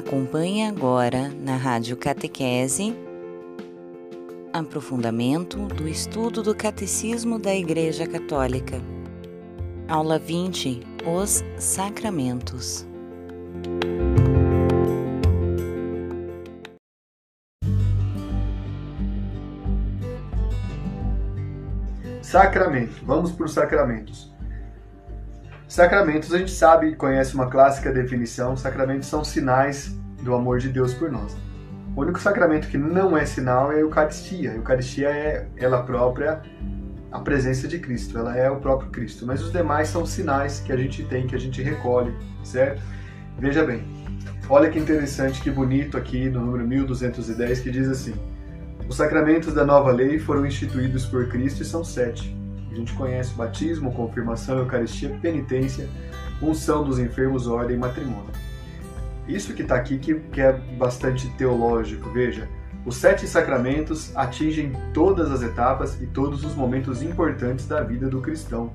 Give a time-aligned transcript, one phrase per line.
[0.00, 2.96] Acompanhe agora na Rádio Catequese
[4.50, 8.80] aprofundamento do estudo do Catecismo da Igreja Católica.
[9.86, 12.88] Aula 20 Os Sacramentos.
[22.22, 23.04] Sacramento.
[23.04, 24.29] Vamos para os sacramentos.
[25.80, 30.92] Sacramentos, a gente sabe, conhece uma clássica definição: sacramentos são sinais do amor de Deus
[30.92, 31.34] por nós.
[31.96, 34.50] O único sacramento que não é sinal é a Eucaristia.
[34.50, 36.42] A Eucaristia é ela própria
[37.10, 39.24] a presença de Cristo, ela é o próprio Cristo.
[39.24, 42.82] Mas os demais são sinais que a gente tem, que a gente recolhe, certo?
[43.38, 43.82] Veja bem,
[44.50, 48.12] olha que interessante, que bonito aqui no número 1210 que diz assim:
[48.86, 52.38] Os sacramentos da nova lei foram instituídos por Cristo e são sete.
[52.70, 55.88] A gente conhece batismo, confirmação, Eucaristia, penitência,
[56.40, 58.30] unção dos enfermos, ordem e matrimônio.
[59.26, 62.48] Isso que está aqui que, que é bastante teológico, veja.
[62.84, 68.20] Os sete sacramentos atingem todas as etapas e todos os momentos importantes da vida do
[68.20, 68.72] cristão.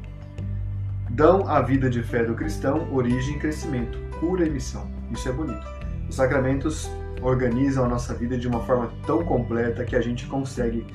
[1.09, 4.89] Dão à vida de fé do cristão origem crescimento, cura e missão.
[5.11, 5.65] Isso é bonito.
[6.07, 6.89] Os sacramentos
[7.21, 10.85] organizam a nossa vida de uma forma tão completa que a gente consegue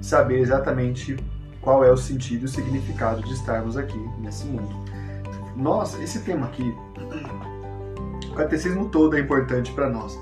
[0.00, 1.16] saber exatamente
[1.64, 4.76] qual é o sentido e o significado de estarmos aqui nesse mundo.
[5.56, 6.76] Nossa, esse tema aqui,
[8.30, 10.16] o catecismo todo é importante para nós.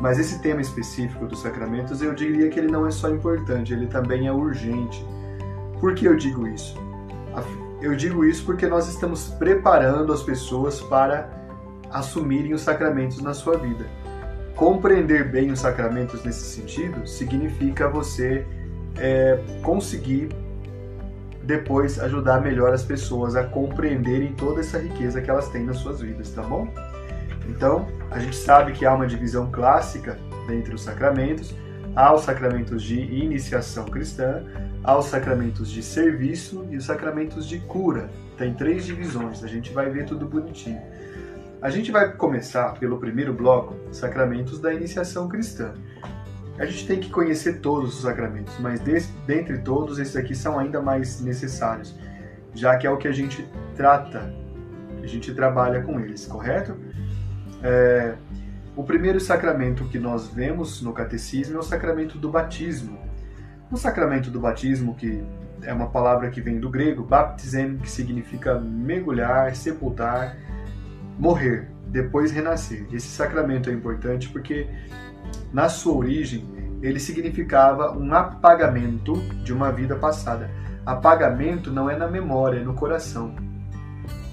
[0.00, 3.86] Mas esse tema específico dos sacramentos, eu diria que ele não é só importante, ele
[3.86, 5.04] também é urgente.
[5.80, 6.76] Por que eu digo isso?
[7.80, 11.28] Eu digo isso porque nós estamos preparando as pessoas para
[11.90, 13.86] assumirem os sacramentos na sua vida.
[14.56, 18.46] Compreender bem os sacramentos nesse sentido significa você
[18.96, 20.28] é, conseguir
[21.44, 26.00] depois ajudar melhor as pessoas a compreenderem toda essa riqueza que elas têm nas suas
[26.00, 26.72] vidas, tá bom?
[27.48, 31.54] Então, a gente sabe que há uma divisão clássica entre os sacramentos.
[31.94, 34.42] Há os sacramentos de iniciação cristã,
[34.82, 38.10] há os sacramentos de serviço e os sacramentos de cura.
[38.36, 40.80] Tem três divisões, a gente vai ver tudo bonitinho.
[41.62, 45.72] A gente vai começar pelo primeiro bloco, sacramentos da iniciação cristã.
[46.58, 48.80] A gente tem que conhecer todos os sacramentos, mas
[49.26, 51.98] dentre todos, esses aqui são ainda mais necessários,
[52.54, 54.32] já que é o que a gente trata,
[55.02, 56.76] a gente trabalha com eles, correto?
[57.62, 58.14] É,
[58.76, 62.98] o primeiro sacramento que nós vemos no catecismo é o sacramento do batismo.
[63.70, 65.22] O sacramento do batismo, que
[65.62, 70.36] é uma palavra que vem do grego, baptisem, que significa mergulhar, sepultar,
[71.18, 72.86] morrer, depois renascer.
[72.92, 74.68] Esse sacramento é importante porque,
[75.52, 76.44] na sua origem,
[76.82, 80.50] ele significava um apagamento de uma vida passada.
[80.84, 83.34] Apagamento não é na memória, é no coração.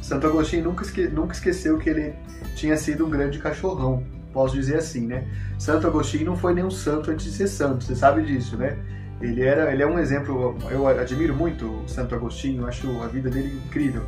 [0.01, 2.13] Santo Agostinho nunca, esque nunca esqueceu que ele
[2.55, 4.03] tinha sido um grande cachorrão,
[4.33, 5.27] posso dizer assim, né?
[5.57, 8.77] Santo Agostinho não foi nenhum santo antes de ser santo, você sabe disso, né?
[9.21, 13.29] Ele, era, ele é um exemplo, eu admiro muito o Santo Agostinho, acho a vida
[13.29, 14.03] dele incrível.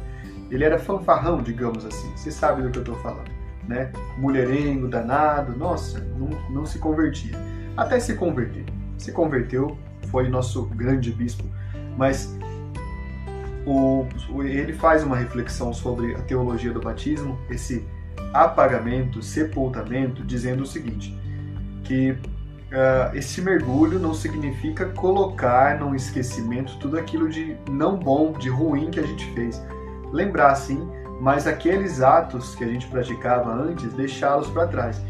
[0.49, 3.29] Ele era fanfarrão, digamos assim, você sabe do que eu estou falando,
[3.67, 3.91] né?
[4.17, 7.37] Mulherengo, danado, nossa, não, não se convertia.
[7.75, 8.65] Até se converter.
[8.97, 9.77] Se converteu,
[10.09, 11.43] foi nosso grande bispo,
[11.97, 12.37] mas
[13.65, 14.05] o,
[14.43, 17.85] ele faz uma reflexão sobre a teologia do batismo, esse
[18.33, 21.17] apagamento, sepultamento, dizendo o seguinte:
[21.83, 28.49] que uh, esse mergulho não significa colocar no esquecimento tudo aquilo de não bom, de
[28.49, 29.63] ruim que a gente fez.
[30.11, 30.87] Lembrar sim,
[31.23, 35.01] mas aqueles atos que a gente praticava antes, deixá-los para trás.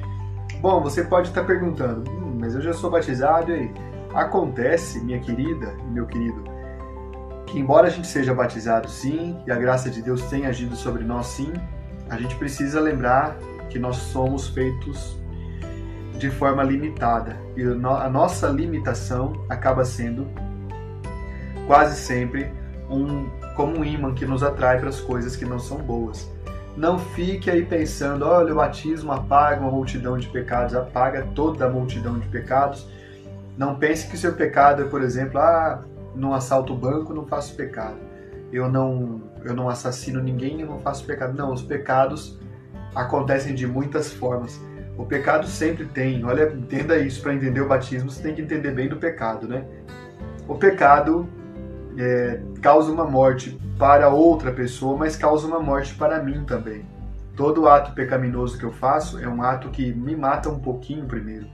[0.62, 3.74] Bom, você pode estar perguntando, hum, mas eu já sou batizado e aí?
[4.14, 6.44] Acontece, minha querida e meu querido,
[7.48, 11.04] que embora a gente seja batizado sim, e a graça de Deus tenha agido sobre
[11.04, 11.52] nós sim,
[12.08, 13.36] a gente precisa lembrar
[13.72, 15.18] que nós somos feitos
[16.20, 17.36] de forma limitada.
[17.58, 20.28] E a nossa limitação acaba sendo
[21.66, 22.52] quase sempre
[22.94, 26.30] um como um imã que nos atrai para as coisas que não são boas.
[26.76, 31.70] Não fique aí pensando, olha, o batismo apaga uma multidão de pecados, apaga toda a
[31.70, 32.88] multidão de pecados.
[33.56, 35.84] Não pense que o seu pecado é, por exemplo, ah,
[36.16, 37.98] não assalto o banco, não faço pecado.
[38.52, 41.38] Eu não, eu não assassino ninguém, eu não faço pecado.
[41.38, 42.40] Não, os pecados
[42.96, 44.60] acontecem de muitas formas.
[44.98, 48.72] O pecado sempre tem, olha, entenda isso, para entender o batismo, você tem que entender
[48.72, 49.66] bem do pecado, né?
[50.48, 51.28] O pecado
[51.98, 56.86] é, causa uma morte para outra pessoa, mas causa uma morte para mim também.
[57.36, 61.48] Todo ato pecaminoso que eu faço é um ato que me mata um pouquinho primeiro.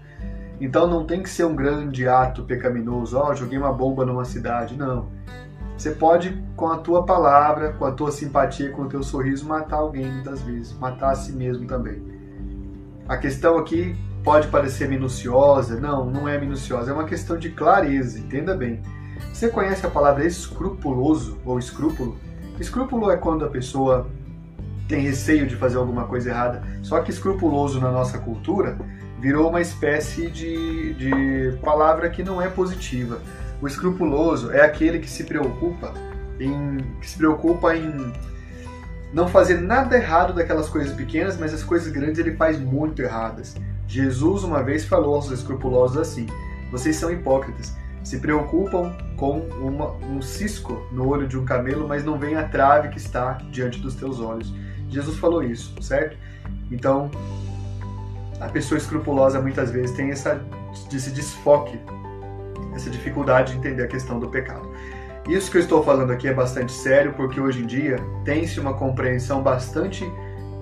[0.59, 4.25] Então não tem que ser um grande ato pecaminoso, ó, oh, joguei uma bomba numa
[4.25, 5.07] cidade, não.
[5.77, 9.77] Você pode, com a tua palavra, com a tua simpatia, com o teu sorriso, matar
[9.77, 12.03] alguém muitas vezes, matar a si mesmo também.
[13.07, 18.19] A questão aqui pode parecer minuciosa, não, não é minuciosa, é uma questão de clareza,
[18.19, 18.81] entenda bem.
[19.33, 22.17] Você conhece a palavra escrupuloso ou escrúpulo?
[22.59, 24.09] Escrúpulo é quando a pessoa
[24.87, 26.63] tem receio de fazer alguma coisa errada.
[26.81, 28.77] Só que escrupuloso na nossa cultura
[29.19, 33.19] virou uma espécie de, de palavra que não é positiva.
[33.61, 35.93] O escrupuloso é aquele que se preocupa
[36.39, 38.13] em que se preocupa em
[39.11, 43.55] não fazer nada errado daquelas coisas pequenas, mas as coisas grandes ele faz muito erradas.
[43.87, 46.27] Jesus uma vez falou aos escrupulosos assim:
[46.71, 47.75] Vocês são hipócritas.
[48.09, 52.43] Se preocupam com uma, um cisco no olho de um camelo, mas não veem a
[52.43, 54.51] trave que está diante dos teus olhos.
[54.87, 56.17] Jesus falou isso, certo?
[56.71, 57.11] Então,
[58.39, 60.43] a pessoa escrupulosa muitas vezes tem essa,
[60.91, 61.79] esse desfoque,
[62.73, 64.67] essa dificuldade de entender a questão do pecado.
[65.27, 68.73] Isso que eu estou falando aqui é bastante sério, porque hoje em dia tem-se uma
[68.73, 70.03] compreensão bastante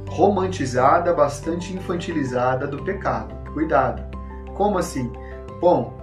[0.09, 3.33] romantizada, bastante infantilizada do pecado.
[3.53, 4.03] Cuidado.
[4.53, 5.09] Como assim?
[5.61, 5.96] Bom,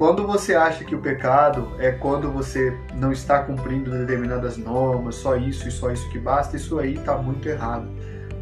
[0.00, 5.36] quando você acha que o pecado é quando você não está cumprindo determinadas normas, só
[5.36, 7.86] isso e só isso que basta, isso aí está muito errado.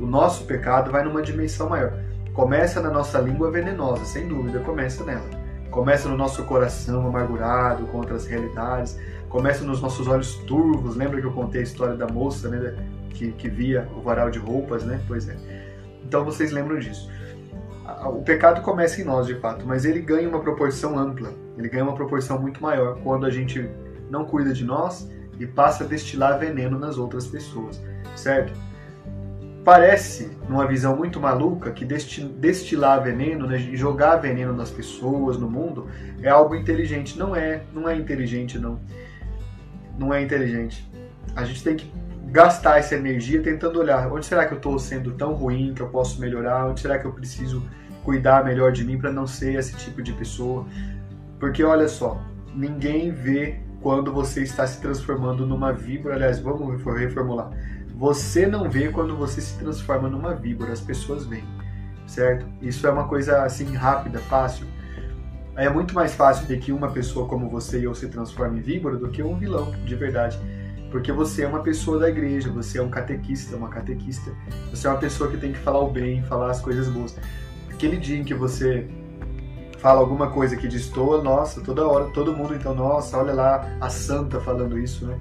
[0.00, 1.94] O nosso pecado vai numa dimensão maior.
[2.32, 5.28] Começa na nossa língua venenosa, sem dúvida, começa nela.
[5.68, 8.96] Começa no nosso coração amargurado contra as realidades,
[9.28, 10.94] começa nos nossos olhos turvos.
[10.94, 12.76] Lembra que eu contei a história da moça, né,
[13.10, 15.00] que, que via o varal de roupas, né?
[15.08, 15.34] Pois é.
[16.04, 17.10] Então vocês lembram disso.
[18.06, 21.32] O pecado começa em nós, de fato, mas ele ganha uma proporção ampla.
[21.56, 23.68] Ele ganha uma proporção muito maior quando a gente
[24.10, 27.82] não cuida de nós e passa a destilar veneno nas outras pessoas,
[28.14, 28.52] certo?
[29.64, 35.86] Parece, numa visão muito maluca, que destilar veneno, né, jogar veneno nas pessoas, no mundo,
[36.22, 37.18] é algo inteligente.
[37.18, 38.80] Não é, não é inteligente, não.
[39.98, 40.90] Não é inteligente.
[41.36, 41.92] A gente tem que
[42.30, 45.88] gastar essa energia tentando olhar onde será que eu estou sendo tão ruim que eu
[45.88, 47.62] posso melhorar, onde será que eu preciso
[48.04, 50.66] cuidar melhor de mim para não ser esse tipo de pessoa.
[51.38, 52.20] Porque olha só,
[52.54, 56.14] ninguém vê quando você está se transformando numa víbora.
[56.14, 57.50] Aliás, vamos reformular
[57.98, 61.42] você não vê quando você se transforma numa víbora, as pessoas veem,
[62.06, 62.46] certo?
[62.62, 64.64] Isso é uma coisa assim rápida, fácil.
[65.56, 68.62] É muito mais fácil ver que uma pessoa como você e eu se transforme em
[68.62, 70.38] víbora do que um vilão, de verdade.
[70.90, 74.32] Porque você é uma pessoa da igreja, você é um catequista, uma catequista.
[74.70, 77.16] Você é uma pessoa que tem que falar o bem, falar as coisas boas.
[77.70, 78.88] Aquele dia em que você
[79.78, 83.88] fala alguma coisa que destoa, nossa, toda hora, todo mundo então, nossa, olha lá a
[83.88, 85.18] santa falando isso, né?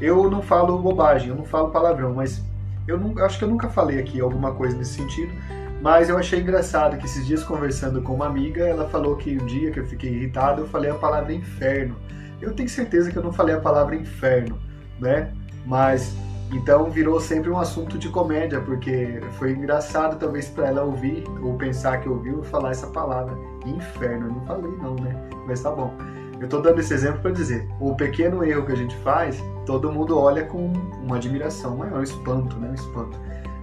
[0.00, 2.42] Eu não falo bobagem, eu não falo palavrão, mas
[2.88, 5.32] eu não, acho que eu nunca falei aqui alguma coisa nesse sentido.
[5.80, 9.46] Mas eu achei engraçado que esses dias conversando com uma amiga, ela falou que um
[9.46, 11.96] dia que eu fiquei irritado, eu falei a palavra inferno.
[12.40, 14.58] Eu tenho certeza que eu não falei a palavra inferno,
[15.02, 15.30] né?
[15.66, 16.14] Mas
[16.52, 21.54] então virou sempre um assunto de comédia, porque foi engraçado talvez para ela ouvir ou
[21.54, 23.34] pensar que ouviu falar essa palavra.
[23.66, 25.16] Inferno, eu não falei não, né?
[25.46, 25.94] Mas tá bom.
[26.38, 29.90] Eu estou dando esse exemplo para dizer, o pequeno erro que a gente faz, todo
[29.92, 30.72] mundo olha com
[31.02, 32.68] uma admiração maior, um espanto, né?
[32.68, 33.18] Um espanto.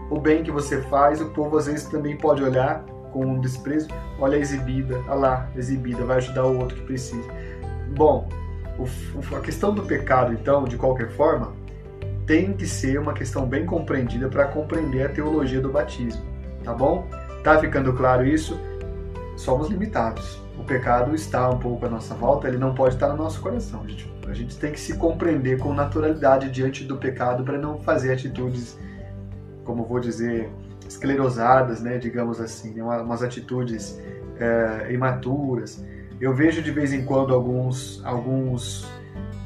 [0.10, 3.88] O bem que você faz, o povo às vezes também pode olhar com um desprezo,
[4.20, 7.28] olha exibida, olha lá, exibida, vai ajudar o outro que precisa.
[7.96, 8.28] Bom,
[9.36, 11.54] a questão do pecado, então, de qualquer forma,
[12.26, 16.22] tem que ser uma questão bem compreendida para compreender a teologia do batismo,
[16.64, 17.08] tá bom?
[17.44, 18.60] Tá ficando claro isso?
[19.36, 23.16] Somos limitados o pecado está um pouco à nossa volta, ele não pode estar no
[23.16, 23.88] nosso coração.
[23.88, 28.12] Gente, a gente tem que se compreender com naturalidade diante do pecado para não fazer
[28.12, 28.78] atitudes,
[29.64, 30.50] como vou dizer,
[30.88, 33.98] esclerosadas, né, digamos assim, né, umas atitudes
[34.38, 35.82] é, imaturas.
[36.20, 38.88] Eu vejo de vez em quando alguns, alguns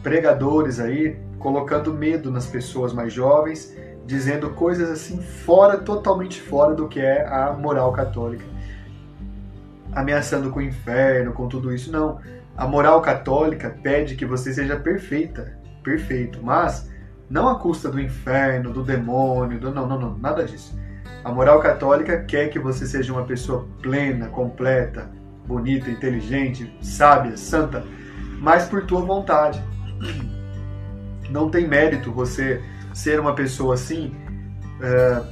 [0.01, 3.75] pregadores aí colocando medo nas pessoas mais jovens,
[4.05, 8.43] dizendo coisas assim fora, totalmente fora do que é a moral católica
[9.95, 11.91] ameaçando com o inferno, com tudo isso.
[11.91, 12.19] Não.
[12.55, 16.89] A moral católica pede que você seja perfeita, perfeito, mas
[17.29, 20.77] não à custa do inferno, do demônio, do não, não, não, nada disso.
[21.23, 25.09] A moral católica quer que você seja uma pessoa plena, completa,
[25.45, 27.83] bonita, inteligente, sábia, santa,
[28.39, 29.61] mas por tua vontade.
[31.29, 32.61] Não tem mérito você
[32.93, 34.13] ser uma pessoa assim,
[34.79, 35.25] uh,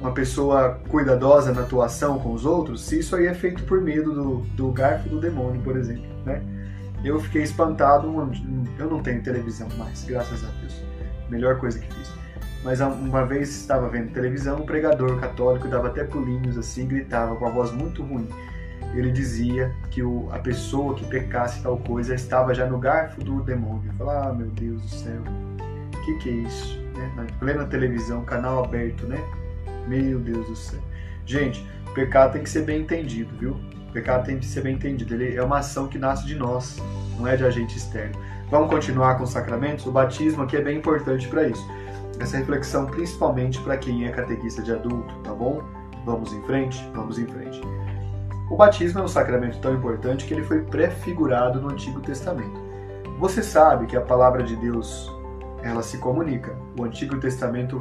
[0.00, 4.14] uma pessoa cuidadosa na atuação com os outros, se isso aí é feito por medo
[4.14, 6.42] do, do garfo do demônio, por exemplo, né?
[7.04, 8.06] Eu fiquei espantado,
[8.78, 10.82] eu não tenho televisão mais, graças a Deus.
[11.30, 12.12] Melhor coisa que fiz.
[12.62, 17.46] Mas uma vez estava vendo televisão, um pregador católico dava até pulinhos assim, gritava com
[17.46, 18.28] a voz muito ruim.
[18.94, 23.40] Ele dizia que o, a pessoa que pecasse tal coisa estava já no garfo do
[23.42, 23.90] demônio.
[23.92, 25.22] Eu falava, ah, meu Deus do céu,
[25.94, 26.80] o que, que é isso?
[26.96, 27.12] Né?
[27.16, 29.22] Na plena televisão, canal aberto, né?
[29.86, 30.80] Meu Deus do céu.
[31.24, 33.52] Gente, O pecado tem que ser bem entendido, viu?
[33.88, 35.12] O pecado tem que ser bem entendido.
[35.12, 36.76] Ele é uma ação que nasce de nós,
[37.18, 38.14] não é de agente externo.
[38.48, 39.86] Vamos continuar com os sacramentos?
[39.86, 41.68] O batismo aqui é bem importante para isso.
[42.20, 45.62] Essa reflexão principalmente para quem é catequista de adulto, tá bom?
[46.04, 46.80] Vamos em frente?
[46.94, 47.60] Vamos em frente.
[48.50, 52.60] O batismo é um sacramento tão importante que ele foi prefigurado no Antigo Testamento.
[53.20, 55.08] Você sabe que a palavra de Deus,
[55.62, 56.58] ela se comunica.
[56.76, 57.80] O Antigo Testamento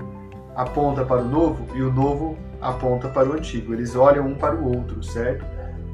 [0.56, 3.74] aponta para o Novo e o Novo aponta para o Antigo.
[3.74, 5.44] Eles olham um para o outro, certo?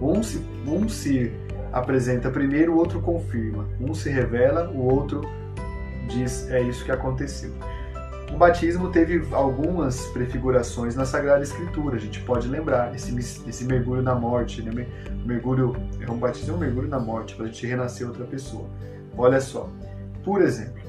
[0.01, 1.31] Um se, um se
[1.71, 3.65] apresenta primeiro, o outro confirma.
[3.79, 5.21] Um se revela, o outro
[6.09, 7.53] diz é isso que aconteceu.
[8.35, 14.01] O batismo teve algumas prefigurações na Sagrada Escritura, a gente pode lembrar, esse, esse mergulho
[14.01, 14.87] na morte, né?
[15.25, 18.67] mergulho, é um batismo, é um mergulho na morte, para a gente renascer outra pessoa.
[19.17, 19.69] Olha só,
[20.21, 20.83] por exemplo,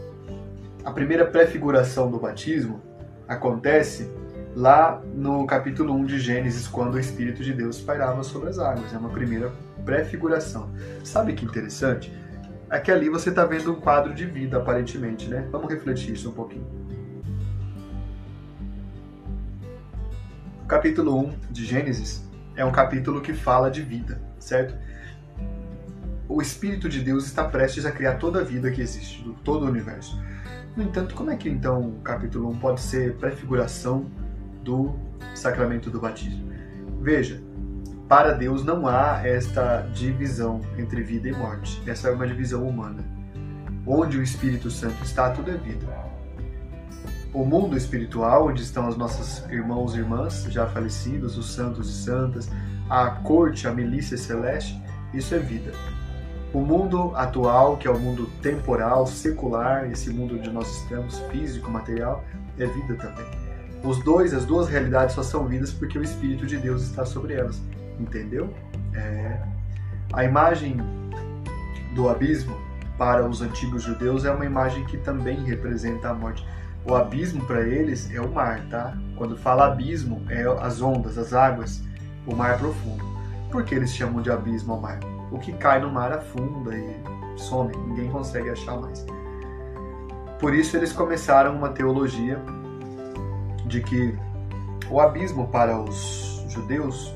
[0.85, 2.83] a primeira prefiguração do batismo
[3.29, 4.11] acontece
[4.57, 8.93] lá no capítulo 1 de Gênesis, quando o Espírito de Deus pairava sobre as águas.
[8.93, 9.53] É uma primeira
[9.85, 10.73] prefiguração.
[11.05, 12.13] Sabe que interessante?
[12.69, 15.47] É que ali você está vendo um quadro de vida, aparentemente, né?
[15.53, 16.87] Vamos refletir isso um pouquinho.
[20.67, 24.75] O capítulo 1 de Gênesis é um capítulo que fala de vida, certo?
[26.29, 29.69] O Espírito de Deus está prestes a criar toda a vida que existe, todo o
[29.69, 30.21] universo.
[30.77, 34.11] No entanto, como é que então o capítulo 1 pode ser prefiguração
[34.65, 34.97] do
[35.37, 36.51] sacramento do batismo?
[37.01, 37.41] Veja,
[38.09, 41.81] para Deus não há esta divisão entre vida e morte.
[41.89, 43.05] Essa é uma divisão humana.
[43.87, 46.06] Onde o Espírito Santo está, tudo é vida.
[47.37, 51.93] O mundo espiritual, onde estão os nossos irmãos e irmãs já falecidos, os santos e
[51.93, 52.51] santas,
[52.89, 55.71] a corte, a milícia celeste, isso é vida.
[56.51, 61.71] O mundo atual, que é o mundo temporal, secular, esse mundo onde nós estamos, físico,
[61.71, 62.25] material,
[62.59, 63.27] é vida também.
[63.85, 67.35] Os dois, as duas realidades só são vidas porque o Espírito de Deus está sobre
[67.35, 67.61] elas.
[68.01, 68.49] Entendeu?
[68.95, 69.39] É...
[70.15, 70.79] A imagem
[71.95, 72.57] do abismo
[72.97, 76.43] para os antigos judeus é uma imagem que também representa a morte.
[76.89, 78.97] O abismo para eles é o mar, tá?
[79.17, 81.83] Quando fala abismo, é as ondas, as águas,
[82.25, 83.05] o mar profundo.
[83.51, 85.01] Por que eles chamam de abismo ao mar?
[85.33, 86.97] O que cai no mar afunda e
[87.37, 89.05] some, ninguém consegue achar mais.
[90.39, 92.39] Por isso eles começaram uma teologia
[93.67, 94.17] de que
[94.89, 97.13] o abismo para os judeus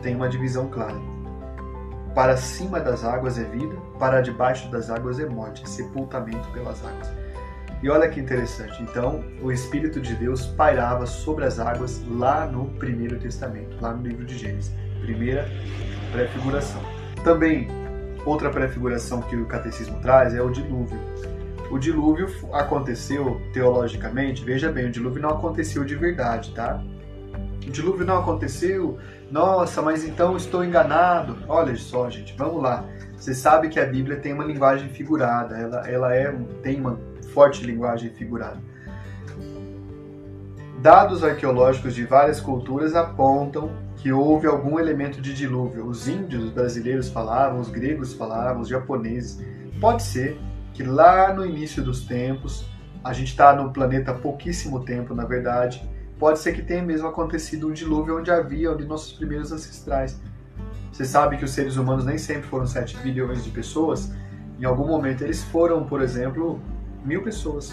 [0.00, 0.94] tem uma divisão clara.
[2.14, 7.27] Para cima das águas é vida, para debaixo das águas é morte, sepultamento pelas águas.
[7.80, 12.66] E olha que interessante, então o Espírito de Deus pairava sobre as águas lá no
[12.70, 15.48] Primeiro Testamento, lá no livro de Gênesis, primeira
[16.10, 16.82] prefiguração.
[17.22, 17.68] Também,
[18.26, 20.98] outra prefiguração que o catecismo traz é o dilúvio.
[21.70, 26.82] O dilúvio aconteceu teologicamente, veja bem, o dilúvio não aconteceu de verdade, tá?
[27.64, 28.98] O dilúvio não aconteceu
[29.30, 31.36] nossa, mas então estou enganado.
[31.46, 32.84] Olha só, gente, vamos lá.
[33.16, 36.32] Você sabe que a Bíblia tem uma linguagem figurada, ela, ela é,
[36.62, 36.98] tem uma
[37.32, 38.60] forte linguagem figurada.
[40.80, 45.86] Dados arqueológicos de várias culturas apontam que houve algum elemento de dilúvio.
[45.86, 49.44] Os índios brasileiros falavam, os gregos falavam, os japoneses.
[49.80, 50.38] Pode ser
[50.72, 52.64] que lá no início dos tempos,
[53.02, 57.08] a gente está no planeta há pouquíssimo tempo, na verdade, pode ser que tenha mesmo
[57.08, 60.20] acontecido um dilúvio onde havia de nossos primeiros ancestrais.
[60.92, 64.12] Você sabe que os seres humanos nem sempre foram 7 bilhões de pessoas.
[64.60, 66.60] Em algum momento eles foram, por exemplo,
[67.04, 67.72] mil pessoas.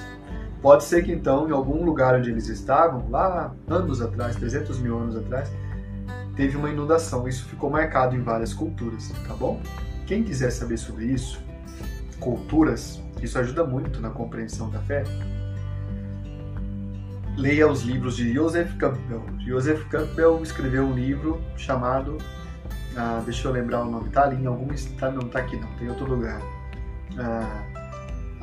[0.62, 4.98] Pode ser que então, em algum lugar onde eles estavam, lá anos atrás, 300 mil
[4.98, 5.52] anos atrás,
[6.36, 7.28] teve uma inundação.
[7.28, 9.62] Isso ficou marcado em várias culturas, tá bom?
[10.08, 11.40] Quem quiser saber sobre isso,
[12.20, 15.04] culturas, isso ajuda muito na compreensão da fé
[17.38, 19.24] leia os livros de Joseph Campbell.
[19.46, 22.18] Joseph Campbell escreveu um livro chamado,
[22.96, 24.68] ah, deixa eu lembrar o nome, tá ali em algum
[24.98, 26.42] tá, não tá aqui não, tem outro lugar.
[27.18, 27.64] Ah,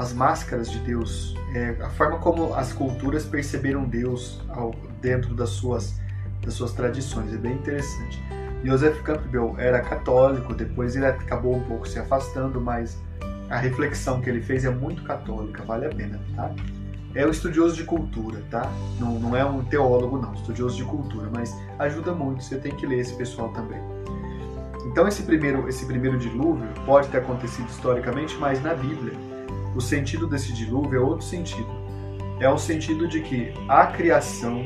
[0.03, 5.51] as máscaras de Deus, é, a forma como as culturas perceberam Deus ao, dentro das
[5.51, 6.01] suas
[6.43, 8.21] das suas tradições, é bem interessante.
[8.65, 12.99] Joseph Campbell era católico, depois ele acabou um pouco se afastando, mas
[13.49, 16.53] a reflexão que ele fez é muito católica, vale a pena, tá?
[17.15, 18.69] é um estudioso de cultura, tá?
[18.99, 22.87] Não, não é um teólogo, não, estudioso de cultura, mas ajuda muito, você tem que
[22.87, 23.81] ler esse pessoal também.
[24.87, 29.13] Então esse primeiro, esse primeiro dilúvio pode ter acontecido historicamente, mas na Bíblia
[29.75, 31.69] o sentido desse dilúvio é outro sentido.
[32.41, 34.63] É o sentido de que a criação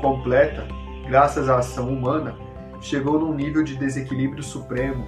[0.00, 0.66] completa,
[1.08, 2.36] graças à ação humana,
[2.80, 5.06] chegou num nível de desequilíbrio supremo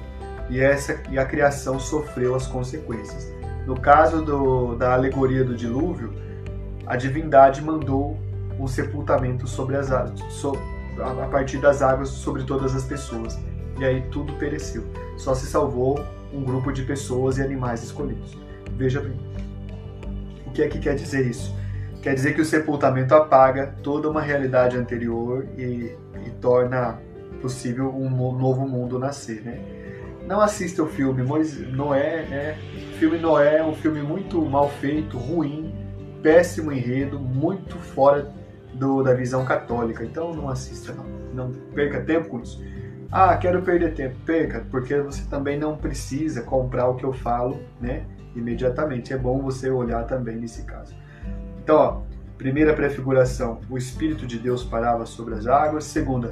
[0.51, 3.33] e essa e a criação sofreu as consequências.
[3.67, 6.15] No caso do, da alegoria do dilúvio,
[6.87, 8.19] a divindade mandou
[8.59, 9.89] um sepultamento sobre as
[10.31, 10.53] so,
[10.99, 13.39] a partir das águas sobre todas as pessoas.
[13.79, 14.85] E aí tudo pereceu.
[15.17, 18.48] Só se salvou um grupo de pessoas e animais escolhidos.
[18.79, 19.13] Veja bem.
[20.47, 21.55] O que é que quer dizer isso?
[22.01, 27.01] Quer dizer que o sepultamento apaga toda uma realidade anterior e, e torna
[27.43, 29.61] possível um novo mundo nascer, né?
[30.27, 31.23] Não assista o filme
[31.73, 32.57] Noé, né?
[32.93, 35.75] O filme Noé é um filme muito mal feito, ruim,
[36.23, 38.31] péssimo enredo, muito fora
[38.75, 40.05] do, da visão católica.
[40.05, 41.19] Então não assista, não.
[41.35, 42.63] Não perca tempo com isso.
[43.11, 44.17] Ah, quero perder tempo.
[44.25, 48.05] Perca, porque você também não precisa comprar o que eu falo, né?
[48.35, 49.13] Imediatamente.
[49.13, 50.95] É bom você olhar também nesse caso.
[51.63, 52.03] Então, ó,
[52.37, 55.85] primeira prefiguração, o Espírito de Deus parava sobre as águas.
[55.85, 56.31] Segunda,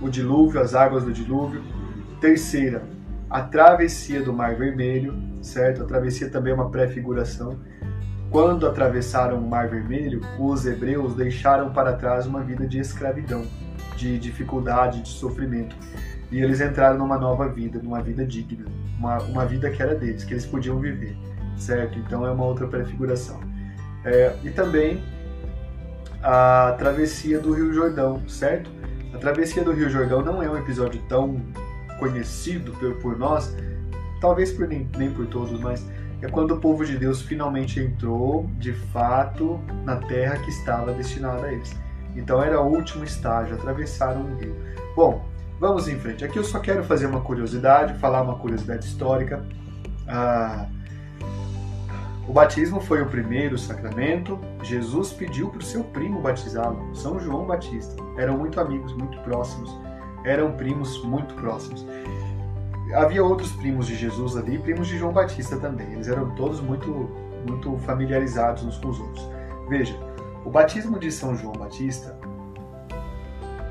[0.00, 1.62] o dilúvio, as águas do dilúvio.
[2.20, 2.82] Terceira,
[3.28, 5.82] a travessia do Mar Vermelho, certo?
[5.82, 7.58] A travessia também é uma prefiguração.
[8.30, 13.44] Quando atravessaram o Mar Vermelho, os hebreus deixaram para trás uma vida de escravidão,
[13.96, 15.76] de dificuldade, de sofrimento.
[16.32, 18.64] E eles entraram numa nova vida, numa vida digna,
[18.98, 21.14] uma, uma vida que era deles, que eles podiam viver,
[21.58, 21.98] certo?
[21.98, 23.38] Então é uma outra prefiguração.
[24.02, 25.04] É, e também
[26.22, 28.70] a travessia do Rio Jordão, certo?
[29.12, 31.38] A travessia do Rio Jordão não é um episódio tão
[31.98, 33.54] conhecido por, por nós,
[34.18, 35.86] talvez por nem, nem por todos, mas
[36.22, 41.46] é quando o povo de Deus finalmente entrou, de fato, na terra que estava destinada
[41.46, 41.76] a eles.
[42.16, 44.56] Então era o último estágio, atravessaram o rio.
[44.96, 45.31] Bom,
[45.62, 46.24] vamos em frente.
[46.24, 49.46] Aqui eu só quero fazer uma curiosidade, falar uma curiosidade histórica.
[50.08, 50.66] Ah,
[52.26, 54.40] o batismo foi o primeiro sacramento.
[54.64, 57.94] Jesus pediu para o seu primo batizá-lo, São João Batista.
[58.18, 59.70] Eram muito amigos, muito próximos.
[60.24, 61.86] Eram primos muito próximos
[62.94, 65.90] havia outros primos de Jesus ali, primos de João Batista também.
[65.92, 67.08] Eles eram todos muito,
[67.48, 69.26] muito familiarizados uns com os outros.
[69.66, 69.98] Veja,
[70.44, 72.18] o batismo de São João Batista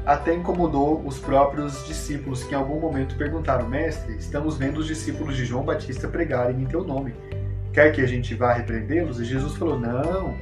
[0.05, 5.35] até incomodou os próprios discípulos que em algum momento perguntaram: Mestre, estamos vendo os discípulos
[5.35, 7.13] de João Batista pregarem em teu nome.
[7.73, 9.19] Quer que a gente vá repreendê-los?
[9.19, 10.35] E Jesus falou: Não,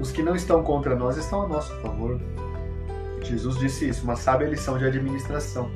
[0.00, 2.20] os que não estão contra nós estão a nosso favor.
[3.22, 5.70] Jesus disse isso, uma sábia lição de administração.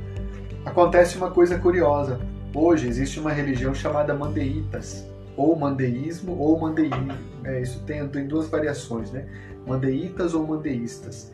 [0.64, 2.18] Acontece uma coisa curiosa.
[2.52, 7.12] Hoje existe uma religião chamada Mandeitas, ou mandeísmo ou mandeísmo.
[7.44, 9.26] É, isso tem, tem duas variações, né?
[9.66, 11.32] Mandeitas ou mandeístas.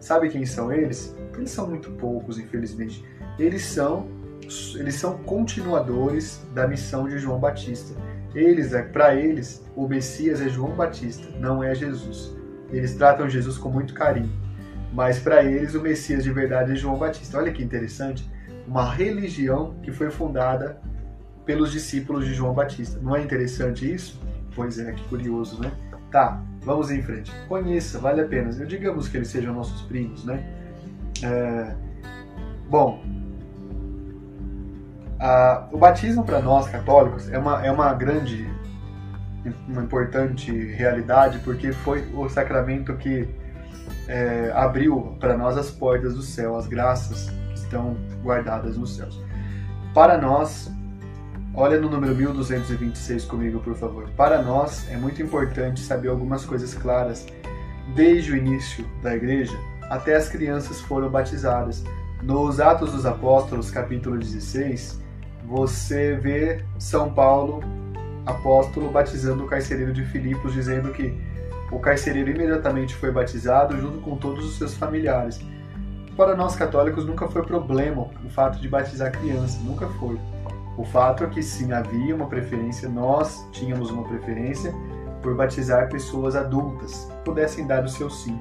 [0.00, 1.16] Sabe quem são eles?
[1.36, 3.04] Eles são muito poucos, infelizmente.
[3.38, 4.06] Eles são
[4.76, 7.94] eles são continuadores da missão de João Batista.
[8.34, 12.34] Eles, é, para eles, o Messias é João Batista, não é Jesus.
[12.70, 14.30] Eles tratam Jesus com muito carinho,
[14.92, 17.38] mas para eles o Messias de verdade é João Batista.
[17.38, 18.30] Olha que interessante
[18.66, 20.80] uma religião que foi fundada
[21.44, 22.98] pelos discípulos de João Batista.
[23.00, 24.20] Não é interessante isso?
[24.54, 25.72] Pois é, que curioso, né?
[26.10, 27.32] Tá, vamos em frente.
[27.48, 28.50] Conheça, vale a pena.
[28.50, 30.44] Eu digamos que eles sejam nossos primos, né?
[31.22, 31.74] É...
[32.68, 33.02] Bom,
[35.18, 35.66] a...
[35.72, 38.46] o batismo para nós católicos é uma, é uma grande,
[39.66, 43.26] uma importante realidade porque foi o sacramento que
[44.06, 49.18] é, abriu para nós as portas do céu, as graças estão guardadas nos céus.
[49.94, 50.70] Para nós,
[51.54, 54.08] olha no número 1226 comigo, por favor.
[54.16, 57.26] Para nós é muito importante saber algumas coisas claras.
[57.94, 61.82] Desde o início da igreja até as crianças foram batizadas.
[62.22, 65.00] Nos Atos dos Apóstolos, capítulo 16,
[65.46, 67.60] você vê São Paulo,
[68.26, 71.16] apóstolo, batizando o carcereiro de Filipos, dizendo que
[71.72, 75.40] o carcereiro imediatamente foi batizado junto com todos os seus familiares
[76.18, 80.18] para nós católicos nunca foi problema o fato de batizar crianças, nunca foi.
[80.78, 84.72] O fato é que sim havia uma preferência, nós tínhamos uma preferência
[85.20, 88.40] por batizar pessoas adultas, pudessem dar o seu sim.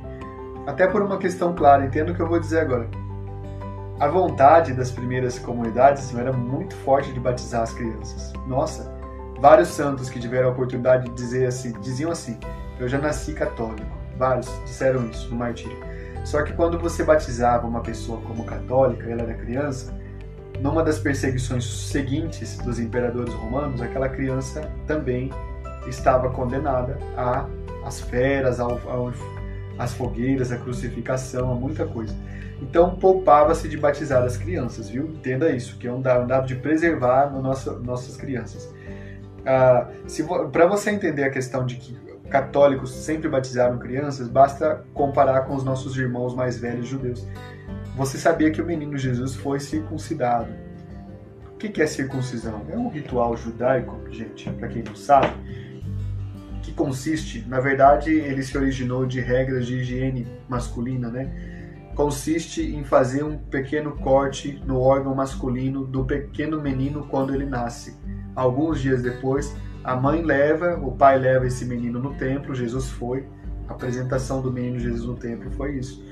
[0.67, 2.87] Até por uma questão clara, entendo o que eu vou dizer agora.
[3.99, 8.31] A vontade das primeiras comunidades era muito forte de batizar as crianças.
[8.45, 8.93] Nossa,
[9.39, 12.37] vários santos que tiveram a oportunidade de dizer assim, diziam assim:
[12.79, 13.97] "Eu já nasci católico".
[14.15, 15.77] Vários disseram isso no martírio.
[16.23, 19.96] Só que quando você batizava uma pessoa como católica, ela era criança,
[20.61, 25.31] numa das perseguições seguintes dos imperadores romanos, aquela criança também
[25.87, 26.97] estava condenada
[27.85, 29.13] às feras, ao, ao,
[29.77, 32.15] às fogueiras, à crucificação, a muita coisa.
[32.61, 35.05] Então poupava-se de batizar as crianças, viu?
[35.05, 38.73] Entenda isso, que é um dado, um dado de preservar no nosso, nossas crianças.
[39.45, 39.87] Ah,
[40.51, 41.95] Para você entender a questão de que
[42.29, 47.25] católicos sempre batizaram crianças, basta comparar com os nossos irmãos mais velhos judeus.
[47.97, 50.53] Você sabia que o menino Jesus foi circuncidado?
[51.51, 52.61] O que é circuncisão?
[52.69, 55.33] É um ritual judaico, gente, para quem não sabe,
[56.61, 61.57] que consiste, na verdade, ele se originou de regras de higiene masculina, né?
[61.97, 67.97] consiste em fazer um pequeno corte no órgão masculino do pequeno menino quando ele nasce.
[68.35, 73.25] Alguns dias depois, a mãe leva, o pai leva esse menino no templo, Jesus foi.
[73.67, 76.05] A apresentação do menino Jesus no templo foi isso.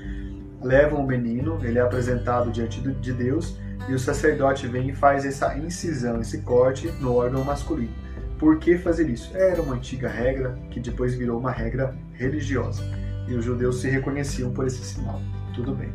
[0.66, 3.56] Levam o menino, ele é apresentado diante de Deus
[3.88, 7.94] e o sacerdote vem e faz essa incisão, esse corte no órgão masculino.
[8.36, 9.30] Por que fazer isso?
[9.36, 12.82] Era uma antiga regra que depois virou uma regra religiosa
[13.28, 15.22] e os judeus se reconheciam por esse sinal.
[15.54, 15.92] Tudo bem.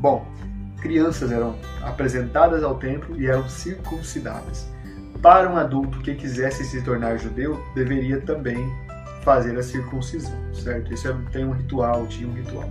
[0.00, 0.26] Bom,
[0.80, 4.70] crianças eram apresentadas ao templo e eram circuncidadas.
[5.20, 8.72] Para um adulto que quisesse se tornar judeu, deveria também
[9.22, 10.94] fazer a circuncisão, certo?
[10.94, 12.70] Isso tem um ritual, tinha um ritual.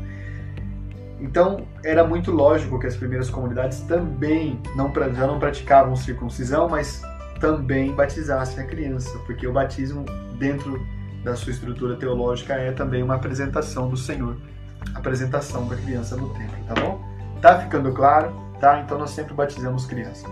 [1.20, 7.02] Então, era muito lógico que as primeiras comunidades também não, já não praticavam circuncisão, mas
[7.40, 10.06] também batizassem a criança, porque o batismo,
[10.38, 10.86] dentro
[11.24, 14.38] da sua estrutura teológica, é também uma apresentação do Senhor,
[14.94, 17.02] apresentação da criança no templo, tá bom?
[17.42, 18.34] Tá ficando claro?
[18.60, 18.80] Tá?
[18.82, 20.26] Então, nós sempre batizamos crianças.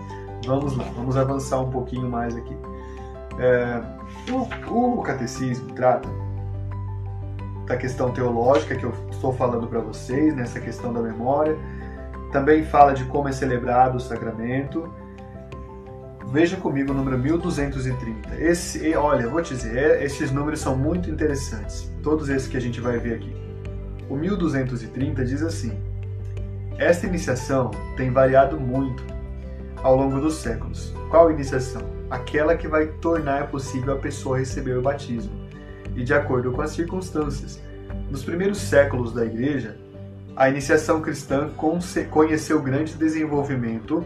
[0.44, 2.56] Vamos lá, vamos avançar um pouquinho mais aqui.
[3.38, 3.82] É,
[4.68, 6.08] o, o catecismo trata
[7.66, 11.56] da questão teológica que eu estou falando para vocês, nessa questão da memória.
[12.32, 14.92] Também fala de como é celebrado o sacramento.
[16.32, 18.34] Veja comigo o número 1230.
[18.36, 21.90] Esse, olha, vou te dizer, é, esses números são muito interessantes.
[22.02, 23.34] Todos esses que a gente vai ver aqui.
[24.08, 25.72] O 1230 diz assim:
[26.78, 29.02] Esta iniciação tem variado muito
[29.82, 30.92] ao longo dos séculos.
[31.10, 31.82] Qual iniciação?
[32.10, 35.32] Aquela que vai tornar possível a pessoa receber o batismo
[35.94, 37.60] e de acordo com as circunstâncias.
[38.16, 39.76] Nos primeiros séculos da Igreja,
[40.34, 41.50] a iniciação cristã
[42.10, 44.02] conheceu grande desenvolvimento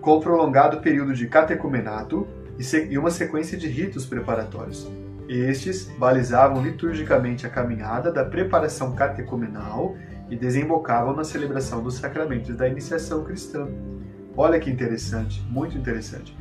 [0.00, 2.26] com prolongado período de catecumenato
[2.58, 4.90] e uma sequência de ritos preparatórios.
[5.28, 9.96] Estes balizavam liturgicamente a caminhada da preparação catecumenal
[10.28, 13.68] e desembocavam na celebração dos sacramentos da iniciação cristã.
[14.36, 16.36] Olha que interessante, muito interessante.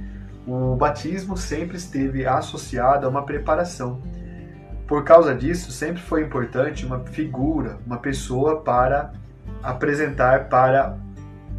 [0.48, 4.02] O batismo sempre esteve associado a uma preparação.
[4.90, 9.14] Por causa disso, sempre foi importante uma figura, uma pessoa para
[9.62, 10.98] apresentar para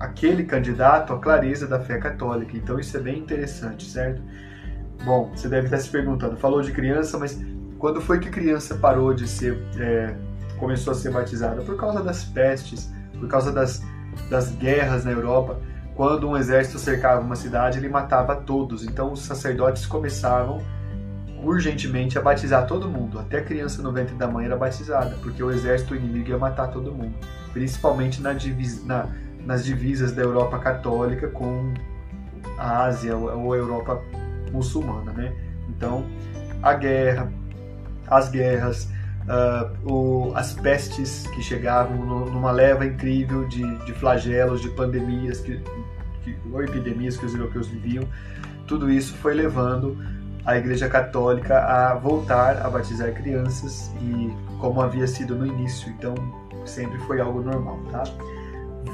[0.01, 2.57] aquele candidato a clareza da fé católica.
[2.57, 4.21] Então isso é bem interessante, certo?
[5.05, 7.41] Bom, você deve estar se perguntando, falou de criança, mas
[7.79, 10.13] quando foi que criança parou de ser, é,
[10.59, 11.63] começou a ser batizada?
[11.63, 13.81] Por causa das pestes, por causa das,
[14.29, 15.57] das guerras na Europa.
[15.95, 18.85] Quando um exército cercava uma cidade, ele matava todos.
[18.85, 20.61] Então os sacerdotes começavam
[21.43, 23.19] urgentemente a batizar todo mundo.
[23.19, 26.69] Até a criança no ventre da mãe era batizada, porque o exército inimigo ia matar
[26.69, 27.15] todo mundo,
[27.53, 29.09] principalmente na divisa, na,
[29.45, 31.73] nas divisas da Europa católica com
[32.59, 34.03] a Ásia ou a Europa
[34.53, 35.33] muçulmana, né?
[35.69, 36.05] Então,
[36.63, 37.33] a guerra,
[38.07, 38.89] as guerras,
[39.25, 45.63] uh, o, as pestes que chegavam numa leva incrível de, de flagelos, de pandemias, que,
[46.23, 48.05] que, ou epidemias que os europeus viviam,
[48.67, 49.97] tudo isso foi levando
[50.51, 56.13] a Igreja Católica a voltar a batizar crianças e como havia sido no início, então
[56.65, 58.03] sempre foi algo normal, tá?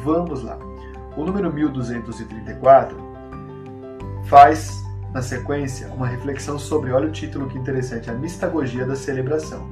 [0.04, 0.58] Vamos lá.
[1.16, 2.94] O número 1234
[4.26, 9.66] faz na sequência uma reflexão sobre, olha o título que interessante, a mistagogia da celebração.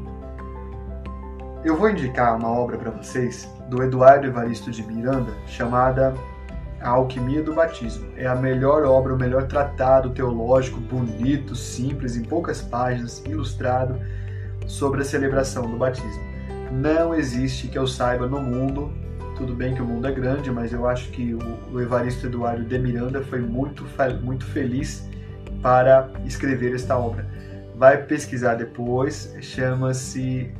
[1.62, 6.14] Eu vou indicar uma obra para vocês do Eduardo Evaristo de Miranda chamada
[6.84, 8.06] a Alquimia do Batismo.
[8.14, 13.98] É a melhor obra, o melhor tratado teológico, bonito, simples, em poucas páginas, ilustrado,
[14.66, 16.22] sobre a celebração do batismo.
[16.70, 18.92] Não existe que eu saiba no mundo,
[19.36, 21.36] tudo bem que o mundo é grande, mas eu acho que
[21.72, 23.84] o Evaristo Eduardo de Miranda foi muito,
[24.22, 25.08] muito feliz
[25.62, 27.26] para escrever esta obra.
[27.76, 30.52] Vai pesquisar depois, chama-se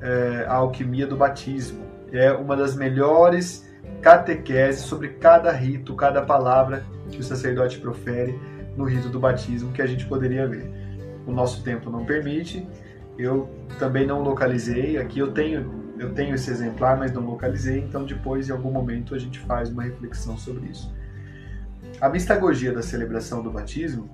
[0.00, 1.82] é, A Alquimia do Batismo.
[2.12, 3.71] É uma das melhores
[4.02, 8.38] catequese sobre cada rito, cada palavra que o sacerdote profere
[8.76, 10.68] no rito do batismo que a gente poderia ver.
[11.26, 12.66] O nosso tempo não permite,
[13.16, 18.04] eu também não localizei, aqui eu tenho eu tenho esse exemplar, mas não localizei, então
[18.04, 20.92] depois em algum momento a gente faz uma reflexão sobre isso.
[22.00, 24.10] A mistagogia da celebração do batismo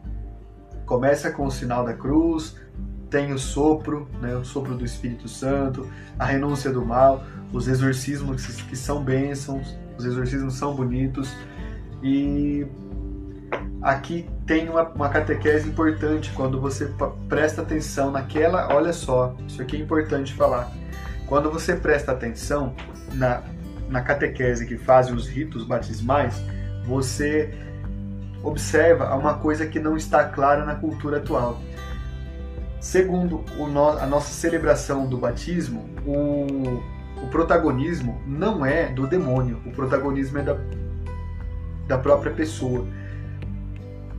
[0.85, 2.57] começa com o sinal da cruz,
[3.11, 8.47] tem o sopro, né, o sopro do Espírito Santo, a renúncia do mal, os exorcismos
[8.47, 11.35] que são bênçãos, os exorcismos são bonitos
[12.03, 12.67] e
[13.83, 16.93] aqui tem uma, uma catequese importante quando você
[17.29, 20.71] presta atenção naquela, olha só, isso aqui é importante falar.
[21.27, 22.75] Quando você presta atenção
[23.13, 23.43] na,
[23.89, 26.43] na catequese que faz os ritos batismais,
[26.87, 27.55] você
[28.43, 31.61] observa uma coisa que não está clara na cultura atual.
[32.81, 36.81] Segundo no, a nossa celebração do batismo, o,
[37.23, 40.57] o protagonismo não é do demônio, o protagonismo é da,
[41.89, 42.87] da própria pessoa.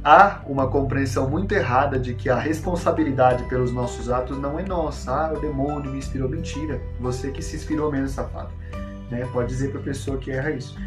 [0.04, 5.12] Há uma compreensão muito errada de que a responsabilidade pelos nossos atos não é nossa.
[5.12, 6.30] Ah, o demônio me inspirou.
[6.30, 8.50] Mentira, você que se inspirou menos, safado.
[9.12, 9.28] Né?
[9.34, 10.78] Pode dizer para a pessoa que erra isso.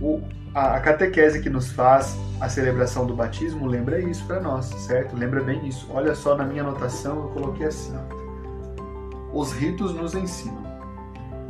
[0.00, 0.22] O,
[0.54, 5.16] a, catequese que nos faz a celebração do batismo lembra isso para nós, certo?
[5.16, 5.86] Lembra bem isso.
[5.90, 7.92] Olha só na minha anotação, eu coloquei assim:
[9.32, 10.62] os ritos nos ensinam.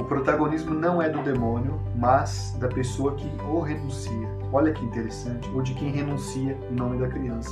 [0.01, 4.29] O protagonismo não é do demônio, mas da pessoa que o renuncia.
[4.53, 7.51] Olha que interessante, ou de quem renuncia em nome da criança.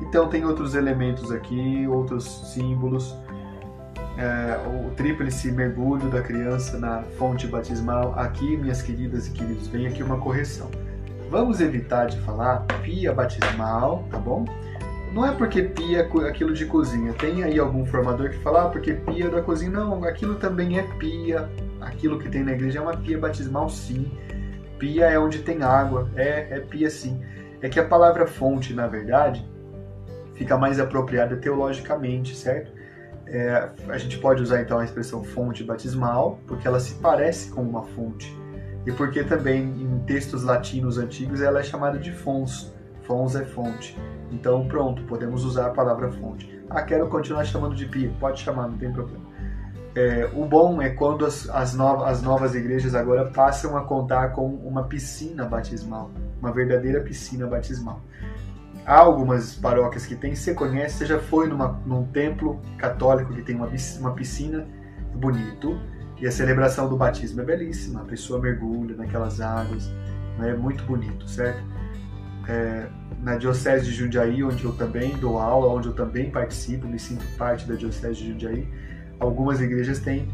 [0.00, 3.14] Então tem outros elementos aqui, outros símbolos.
[4.18, 8.12] É, o tríplice mergulho da criança na fonte batismal.
[8.18, 10.70] Aqui, minhas queridas e queridos, vem aqui uma correção.
[11.30, 14.44] Vamos evitar de falar pia batismal, tá bom?
[15.12, 17.12] Não é porque pia é aquilo de cozinha.
[17.12, 19.70] Tem aí algum formador que fala, ah, porque pia é da cozinha.
[19.70, 21.48] Não, aquilo também é pia.
[21.80, 24.10] Aquilo que tem na igreja é uma pia batismal, sim.
[24.78, 26.08] Pia é onde tem água.
[26.14, 27.20] É, é pia, sim.
[27.60, 29.44] É que a palavra fonte, na verdade,
[30.34, 32.72] fica mais apropriada teologicamente, certo?
[33.32, 37.62] É, a gente pode usar então a expressão fonte batismal, porque ela se parece com
[37.62, 38.36] uma fonte.
[38.84, 42.74] E porque também em textos latinos antigos ela é chamada de fons.
[43.02, 43.96] Fons é fonte.
[44.32, 46.60] Então, pronto, podemos usar a palavra fonte.
[46.68, 48.10] Ah, quero continuar chamando de pia.
[48.18, 49.24] Pode chamar, não tem problema.
[49.94, 54.30] É, o bom é quando as, as, novas, as novas igrejas agora passam a contar
[54.30, 58.00] com uma piscina batismal, uma verdadeira piscina batismal.
[58.86, 63.42] Há algumas paróquias que tem, você conhece, você já foi numa, num templo católico que
[63.42, 64.66] tem uma, uma piscina
[65.14, 65.78] bonito,
[66.20, 69.90] e a celebração do batismo é belíssima, a pessoa mergulha naquelas águas,
[70.38, 71.62] é muito bonito, certo?
[72.48, 72.88] É,
[73.22, 77.24] na Diocese de Jundiaí, onde eu também dou aula, onde eu também participo, me sinto
[77.36, 78.68] parte da Diocese de Jundiaí,
[79.18, 80.28] algumas igrejas têm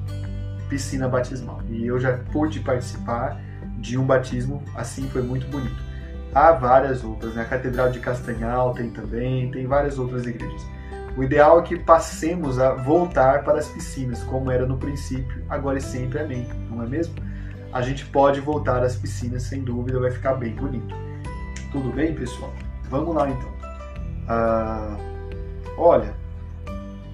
[0.68, 1.60] piscina batismal.
[1.68, 3.40] E eu já pude participar
[3.78, 5.82] de um batismo assim, foi muito bonito.
[6.34, 7.42] Há várias outras, né?
[7.42, 10.66] A Catedral de Castanhal tem também, tem várias outras igrejas.
[11.16, 15.78] O ideal é que passemos a voltar para as piscinas, como era no princípio, agora
[15.78, 16.46] e sempre, amém.
[16.70, 17.14] Não é mesmo?
[17.72, 20.94] A gente pode voltar às piscinas, sem dúvida, vai ficar bem bonito.
[21.72, 22.52] Tudo bem, pessoal?
[22.90, 23.50] Vamos lá então.
[24.28, 24.96] Ah,
[25.78, 26.14] olha,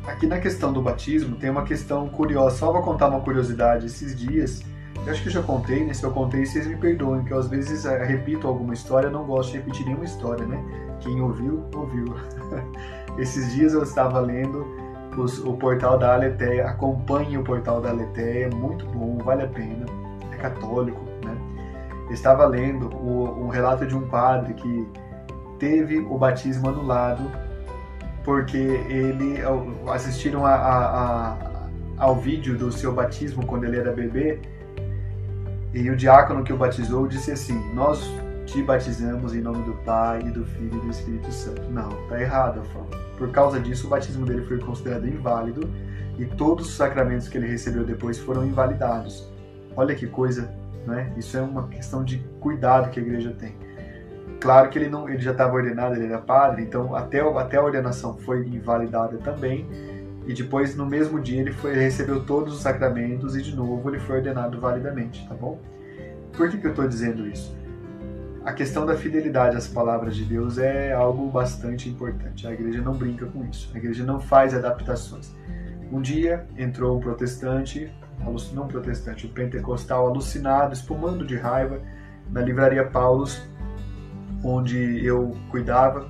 [0.06, 2.56] aqui na questão do batismo tem uma questão curiosa.
[2.56, 3.86] Só vou contar uma curiosidade.
[3.86, 4.62] Esses dias,
[5.04, 5.92] eu acho que já contei, né?
[5.92, 9.24] Se eu contei, vocês me perdoem, que eu às vezes repito alguma história, eu não
[9.24, 10.62] gosto de repetir nenhuma história, né?
[11.00, 12.14] Quem ouviu, ouviu.
[13.18, 14.64] Esses dias eu estava lendo
[15.16, 19.48] os, o portal da Aleteia, acompanhe o portal da Aleteia, é muito bom, vale a
[19.48, 19.86] pena,
[20.32, 21.36] é católico, né?
[22.06, 24.88] Eu estava lendo o, um relato de um padre que
[25.58, 27.30] teve o batismo anulado
[28.24, 29.38] porque ele
[29.92, 31.36] assistiram a, a, a,
[31.98, 34.40] ao vídeo do seu batismo quando ele era bebê
[35.74, 38.00] e o diácono que o batizou disse assim: Nós
[38.46, 41.62] te batizamos em nome do Pai, e do Filho e do Espírito Santo.
[41.70, 42.84] Não, tá errado a.
[43.16, 45.68] Por causa disso, o batismo dele foi considerado inválido
[46.18, 49.30] e todos os sacramentos que ele recebeu depois foram invalidados.
[49.76, 50.52] Olha que coisa,
[50.86, 51.12] né?
[51.16, 53.56] Isso é uma questão de cuidado que a igreja tem.
[54.40, 57.62] Claro que ele não, ele já estava ordenado, ele era padre, então até, até a
[57.62, 59.66] ordenação foi invalidada também.
[60.26, 63.98] E depois, no mesmo dia, ele, foi, recebeu todos os sacramentos e de novo ele
[63.98, 65.58] foi ordenado validamente, tá bom?
[66.32, 67.54] Por que, que eu estou dizendo isso?
[68.44, 72.46] A questão da fidelidade às palavras de Deus é algo bastante importante.
[72.46, 73.70] A igreja não brinca com isso.
[73.74, 75.32] A igreja não faz adaptações.
[75.92, 77.92] Um dia entrou um protestante,
[78.52, 81.80] não protestante, um pentecostal alucinado, espumando de raiva,
[82.30, 83.42] na livraria Paulus
[84.42, 86.08] onde eu cuidava.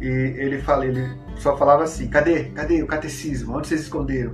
[0.00, 2.44] E ele fala, ele só falava assim: "Cadê?
[2.44, 3.56] Cadê o catecismo?
[3.56, 4.32] Onde vocês esconderam?"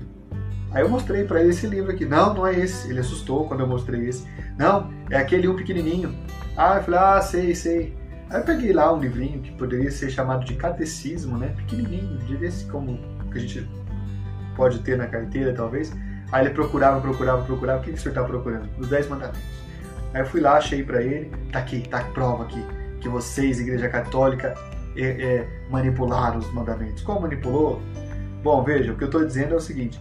[0.72, 2.04] Aí eu mostrei para ele esse livro aqui.
[2.04, 2.88] Não, não é esse.
[2.88, 4.24] Ele assustou quando eu mostrei esse.
[4.56, 6.14] Não, é aquele um pequenininho.
[6.56, 7.96] Ah, eu falei: "Ah, sei, sei."
[8.30, 11.48] Aí eu peguei lá um livrinho que poderia ser chamado de catecismo, né?
[11.56, 12.98] Pequenininho, devia ser como
[13.32, 13.68] que a gente
[14.54, 15.92] pode ter na carteira, talvez.
[16.30, 17.80] Aí ele procurava, procurava, procurava.
[17.80, 18.68] O que, que o senhor está procurando?
[18.78, 19.40] Os Dez Mandamentos.
[20.14, 21.32] Aí eu fui lá, achei para ele.
[21.50, 22.64] Tá aqui, tá prova aqui
[23.00, 24.54] que vocês, Igreja Católica,
[24.96, 27.02] é, é, manipularam os mandamentos.
[27.02, 27.80] Como manipulou?
[28.42, 30.00] Bom, veja, o que eu estou dizendo é o seguinte: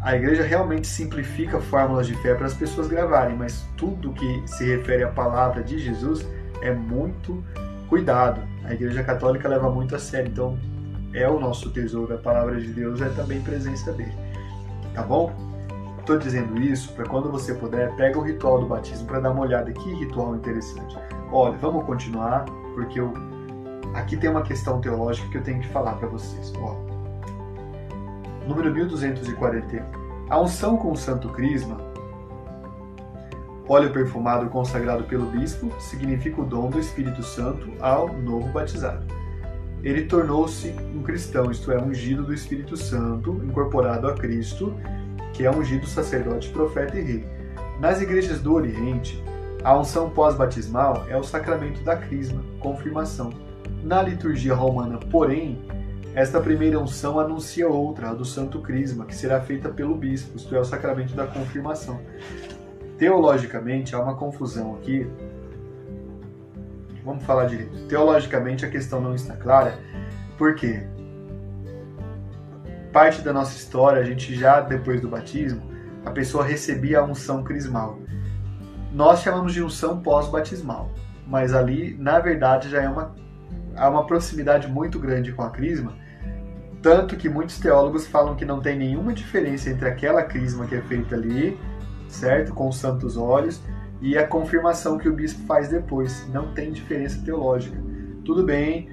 [0.00, 4.64] a igreja realmente simplifica fórmulas de fé para as pessoas gravarem, mas tudo que se
[4.64, 6.26] refere à palavra de Jesus
[6.62, 7.42] é muito
[7.88, 8.40] cuidado.
[8.64, 10.58] A igreja católica leva muito a sério, então
[11.12, 14.12] é o nosso tesouro, a palavra de Deus é também presença dele.
[14.94, 15.32] Tá bom?
[15.98, 19.42] Estou dizendo isso para quando você puder, pega o ritual do batismo para dar uma
[19.42, 19.70] olhada.
[19.72, 20.96] Que ritual interessante.
[21.30, 23.12] Olha, vamos continuar, porque eu
[23.94, 26.52] aqui tem uma questão teológica que eu tenho que falar para vocês.
[26.56, 26.76] Ó,
[28.46, 29.82] número 1241.
[30.30, 31.78] A unção com o santo crisma,
[33.66, 39.06] óleo perfumado consagrado pelo bispo, significa o dom do Espírito Santo ao novo batizado.
[39.82, 44.74] Ele tornou-se um cristão, isto é, ungido do Espírito Santo, incorporado a Cristo,
[45.32, 47.28] que é ungido sacerdote, profeta e rei.
[47.80, 49.22] Nas igrejas do Oriente,
[49.62, 53.32] a unção pós-batismal é o sacramento da crisma, confirmação.
[53.82, 55.58] Na liturgia romana, porém,
[56.14, 60.54] esta primeira unção anuncia outra, a do Santo Crisma, que será feita pelo bispo, isto
[60.54, 62.00] é, o sacramento da confirmação.
[62.96, 65.08] Teologicamente, há uma confusão aqui.
[67.04, 67.86] Vamos falar direito.
[67.86, 69.78] Teologicamente, a questão não está clara,
[70.36, 70.82] porque
[72.92, 75.62] parte da nossa história, a gente já depois do batismo,
[76.04, 77.98] a pessoa recebia a unção crismal.
[78.92, 80.90] Nós chamamos de unção pós-batismal,
[81.26, 83.14] mas ali, na verdade, já é uma
[83.78, 85.94] há uma proximidade muito grande com a crisma,
[86.82, 90.82] tanto que muitos teólogos falam que não tem nenhuma diferença entre aquela crisma que é
[90.82, 91.58] feita ali,
[92.08, 93.60] certo, com os santos olhos,
[94.00, 96.26] e a confirmação que o bispo faz depois.
[96.32, 97.76] Não tem diferença teológica.
[98.24, 98.88] Tudo bem,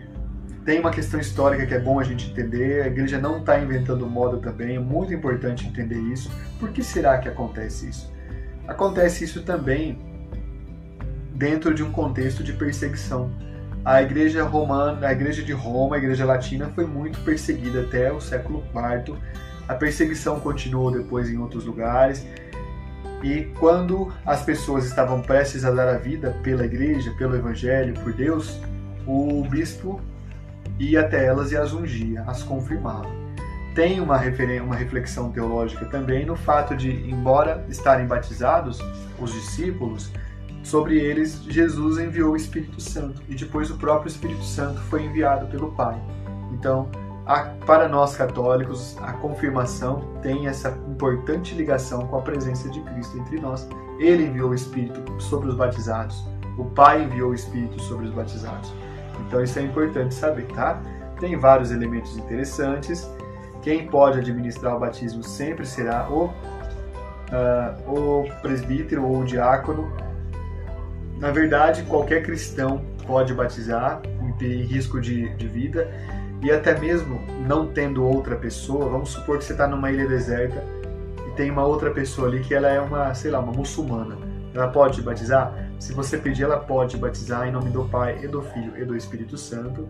[0.66, 4.08] tem uma questão histórica que é bom a gente entender, a igreja não está inventando
[4.08, 6.32] moda também, é muito importante entender isso.
[6.60, 8.12] Por que será que acontece isso?
[8.68, 10.00] Acontece isso também
[11.36, 13.30] dentro de um contexto de perseguição.
[13.86, 18.20] A igreja romana, a igreja de Roma, a igreja latina foi muito perseguida até o
[18.20, 19.16] século IV.
[19.68, 22.26] A perseguição continuou depois em outros lugares.
[23.22, 28.12] E quando as pessoas estavam prestes a dar a vida pela igreja, pelo evangelho, por
[28.12, 28.60] Deus,
[29.06, 30.02] o bispo
[30.80, 33.08] ia até elas e as ungia, as confirmava.
[33.76, 34.20] Tem uma,
[34.64, 38.80] uma reflexão teológica também no fato de, embora estarem batizados,
[39.20, 40.12] os discípulos,
[40.66, 45.46] sobre eles Jesus enviou o Espírito Santo e depois o próprio Espírito Santo foi enviado
[45.48, 45.96] pelo Pai.
[46.52, 46.90] Então,
[47.26, 53.18] a, para nós católicos, a confirmação tem essa importante ligação com a presença de Cristo
[53.18, 53.68] entre nós.
[54.00, 56.26] Ele enviou o Espírito sobre os batizados.
[56.58, 58.74] O Pai enviou o Espírito sobre os batizados.
[59.28, 60.82] Então isso é importante saber, tá?
[61.20, 63.08] Tem vários elementos interessantes.
[63.62, 70.05] Quem pode administrar o batismo sempre será o, uh, o presbítero ou o diácono
[71.20, 74.02] na verdade, qualquer cristão pode batizar
[74.42, 75.90] em risco de, de vida
[76.42, 80.64] e até mesmo não tendo outra pessoa, vamos supor que você está numa ilha deserta
[81.28, 84.18] e tem uma outra pessoa ali que ela é uma, sei lá, uma muçulmana.
[84.54, 85.54] Ela pode batizar?
[85.80, 88.96] Se você pedir, ela pode batizar em nome do Pai e do Filho e do
[88.96, 89.88] Espírito Santo,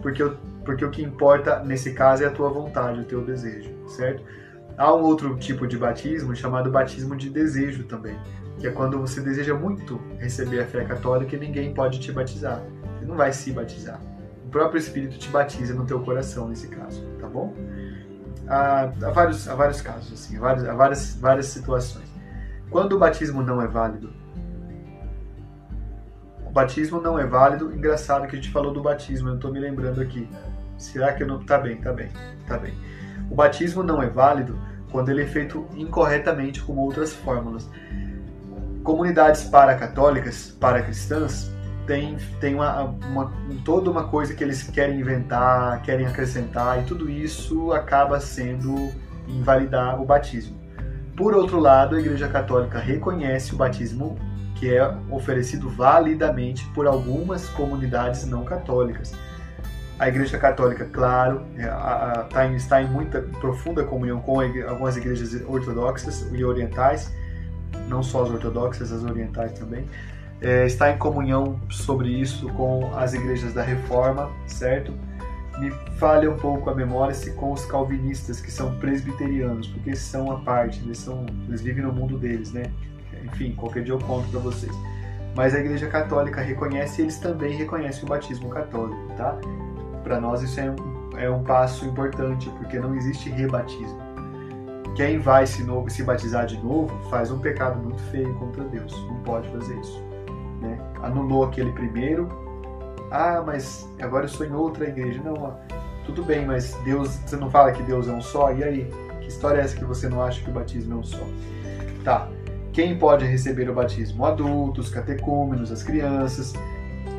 [0.00, 0.24] porque,
[0.64, 4.22] porque o que importa nesse caso é a tua vontade, o teu desejo, certo?
[4.78, 8.16] Há um outro tipo de batismo chamado batismo de desejo também,
[8.58, 12.62] que é quando você deseja muito receber a fé católica e ninguém pode te batizar.
[12.98, 14.00] Você não vai se batizar.
[14.46, 17.54] O próprio Espírito te batiza no teu coração nesse caso, tá bom?
[18.48, 22.08] Há, há vários, há vários casos, assim, há várias, há várias, várias situações.
[22.70, 24.12] Quando o batismo não é válido,
[26.46, 27.72] o batismo não é válido.
[27.74, 30.28] Engraçado que a gente falou do batismo, eu estou me lembrando aqui.
[30.78, 31.44] Será que eu não.
[31.44, 32.10] Tá bem, tá bem,
[32.46, 32.74] tá bem.
[33.30, 34.58] O batismo não é válido
[34.90, 37.68] quando ele é feito incorretamente com outras fórmulas.
[38.86, 41.50] Comunidades paracatólicas, paracristãs,
[41.88, 43.32] tem, tem uma, uma,
[43.64, 48.92] toda uma coisa que eles querem inventar, querem acrescentar, e tudo isso acaba sendo
[49.26, 50.56] invalidar o batismo.
[51.16, 54.16] Por outro lado, a Igreja Católica reconhece o batismo
[54.54, 59.12] que é oferecido validamente por algumas comunidades não católicas.
[59.98, 61.66] A Igreja Católica, claro, é,
[62.32, 67.12] tá está em muita profunda comunhão com algumas igrejas ortodoxas e orientais,
[67.88, 69.84] não só as ortodoxas, as orientais também.
[70.40, 74.92] É, está em comunhão sobre isso com as igrejas da Reforma, certo?
[75.58, 80.00] Me falha um pouco a memória se com os calvinistas, que são presbiterianos, porque eles
[80.00, 82.70] são a parte, eles, são, eles vivem no mundo deles, né?
[83.24, 84.72] Enfim, qualquer dia eu conto para vocês.
[85.34, 89.38] Mas a Igreja Católica reconhece e eles também reconhecem o batismo católico, tá?
[90.04, 94.05] Para nós isso é um, é um passo importante, porque não existe rebatismo.
[94.96, 98.92] Quem vai se, novo, se batizar de novo faz um pecado muito feio contra Deus.
[99.06, 100.02] Não pode fazer isso.
[100.62, 100.78] Né?
[101.02, 102.26] Anulou aquele primeiro.
[103.10, 105.20] Ah, mas agora eu sou em outra igreja.
[105.22, 105.54] Não,
[106.06, 108.50] tudo bem, mas Deus, você não fala que Deus é um só?
[108.52, 108.90] E aí?
[109.20, 111.26] Que história é essa que você não acha que o batismo é um só?
[112.02, 112.28] Tá.
[112.72, 114.24] Quem pode receber o batismo?
[114.24, 116.54] Adultos, catecúmenos, as crianças.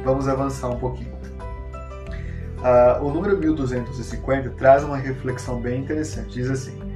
[0.04, 1.16] Vamos avançar um pouquinho.
[2.58, 6.34] Uh, o número 1250 traz uma reflexão bem interessante.
[6.34, 6.87] Diz assim: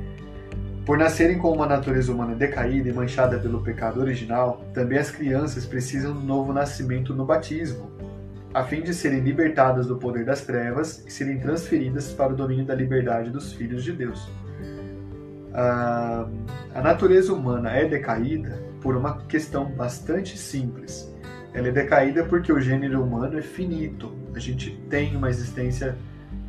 [0.92, 5.66] Por nascerem com uma natureza humana decaída e manchada pelo pecado original, também as crianças
[5.66, 7.90] precisam do novo nascimento no batismo,
[8.54, 12.66] a fim de serem libertadas do poder das trevas e serem transferidas para o domínio
[12.66, 14.30] da liberdade dos filhos de Deus.
[15.54, 16.28] a,
[16.76, 21.10] a natureza humana é decaída por uma questão bastante simples.
[21.54, 24.14] Ela é decaída porque o gênero humano é finito.
[24.36, 25.96] A gente tem uma existência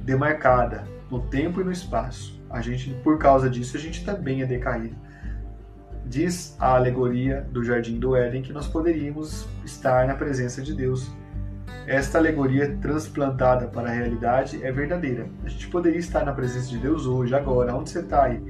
[0.03, 2.42] demarcada no tempo e no espaço.
[2.53, 4.95] A gente, por causa disso, a gente também é decaído.
[6.05, 11.11] Diz a alegoria do Jardim do Éden que nós poderíamos estar na presença de Deus.
[11.87, 15.27] Esta alegoria transplantada para a realidade é verdadeira.
[15.45, 18.41] A gente poderia estar na presença de Deus hoje, agora, onde você está aí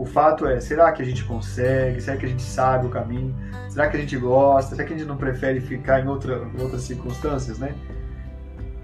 [0.00, 2.00] o fato é, será que a gente consegue?
[2.00, 3.36] Será que a gente sabe o caminho?
[3.68, 4.74] Será que a gente gosta?
[4.74, 7.74] Será que a gente não prefere ficar em, outra, em outras circunstâncias, né?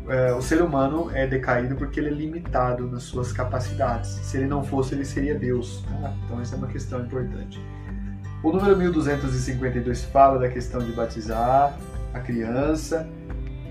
[0.08, 4.10] É, o ser humano é decaído porque ele é limitado nas suas capacidades.
[4.10, 5.82] Se ele não fosse, ele seria Deus.
[5.82, 6.14] Tá?
[6.24, 7.60] Então, essa é uma questão importante.
[8.42, 11.76] O número 1252 fala da questão de batizar
[12.14, 13.08] a criança.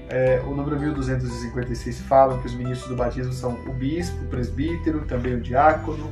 [0.09, 5.05] É, o número 1256 fala que os ministros do batismo são o bispo, o presbítero,
[5.05, 6.11] também o diácono,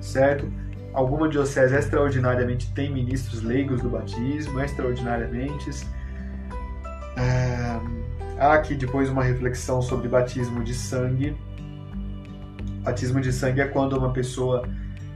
[0.00, 0.52] certo?
[0.92, 5.70] Alguma diocese extraordinariamente tem ministros leigos do batismo, extraordinariamente.
[7.16, 7.80] É,
[8.40, 11.36] há aqui depois uma reflexão sobre batismo de sangue.
[12.82, 14.66] Batismo de sangue é quando uma pessoa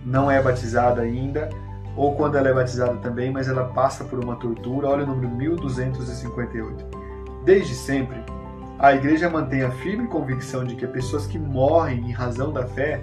[0.04, 1.48] não é batizada ainda,
[1.96, 4.88] ou quando ela é batizada também, mas ela passa por uma tortura.
[4.88, 6.84] Olha o número 1258.
[7.44, 8.22] Desde sempre,
[8.78, 13.00] a Igreja mantém a firme convicção de que pessoas que morrem em razão da fé,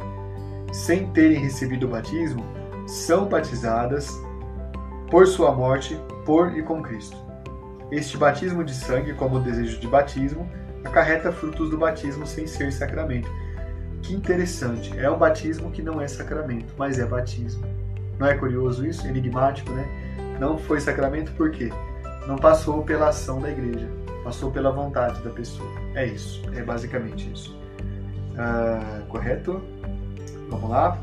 [0.72, 2.45] sem terem recebido o batismo,
[2.86, 4.11] são batizadas
[5.09, 7.30] por sua morte por e com Cristo.
[7.92, 10.50] Este batismo de sangue, como o desejo de batismo,
[10.84, 13.30] acarreta frutos do batismo sem ser sacramento.
[14.02, 17.64] Que interessante, é um batismo que não é sacramento, mas é batismo.
[18.18, 19.08] Não é curioso isso?
[19.08, 19.86] Enigmático, né?
[20.39, 21.70] Não foi sacramento por quê?
[22.26, 23.88] Não passou pela ação da igreja,
[24.24, 25.70] passou pela vontade da pessoa.
[25.94, 27.60] É isso, é basicamente isso.
[28.38, 29.62] Ah, correto?
[30.50, 30.98] Vamos lá?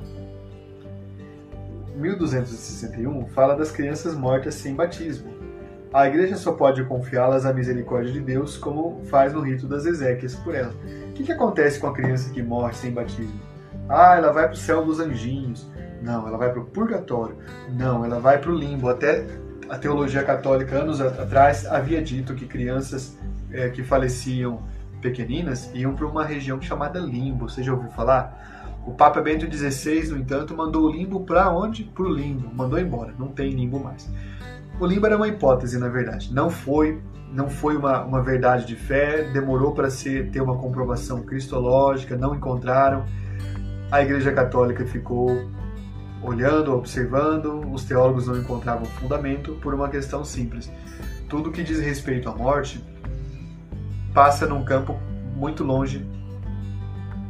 [1.96, 5.37] 1261 fala das crianças mortas sem batismo.
[5.92, 10.34] A igreja só pode confiá-las à misericórdia de Deus, como faz no rito das Ezequias
[10.34, 10.74] por ela.
[11.08, 13.40] O que, que acontece com a criança que morre sem batismo?
[13.88, 15.66] Ah, ela vai para o céu dos anjinhos.
[16.02, 17.36] Não, ela vai para o purgatório.
[17.70, 18.88] Não, ela vai para o limbo.
[18.88, 19.26] Até
[19.68, 23.18] a teologia católica, anos atrás, havia dito que crianças
[23.50, 24.62] é, que faleciam
[25.00, 27.48] pequeninas iam para uma região chamada limbo.
[27.48, 28.76] Você já ouviu falar?
[28.86, 31.84] O Papa Bento XVI, no entanto, mandou o limbo para onde?
[31.84, 32.54] Para o limbo.
[32.54, 33.14] Mandou embora.
[33.18, 34.08] Não tem limbo mais.
[34.80, 36.32] O limbo era uma hipótese, na verdade.
[36.32, 37.00] Não foi,
[37.32, 39.24] não foi uma, uma verdade de fé.
[39.24, 42.16] Demorou para ter uma comprovação cristológica.
[42.16, 43.04] Não encontraram.
[43.90, 45.48] A Igreja Católica ficou
[46.22, 47.60] olhando, observando.
[47.72, 50.70] Os teólogos não encontravam fundamento por uma questão simples.
[51.28, 52.84] Tudo que diz respeito à morte
[54.14, 54.98] passa num campo
[55.36, 56.04] muito longe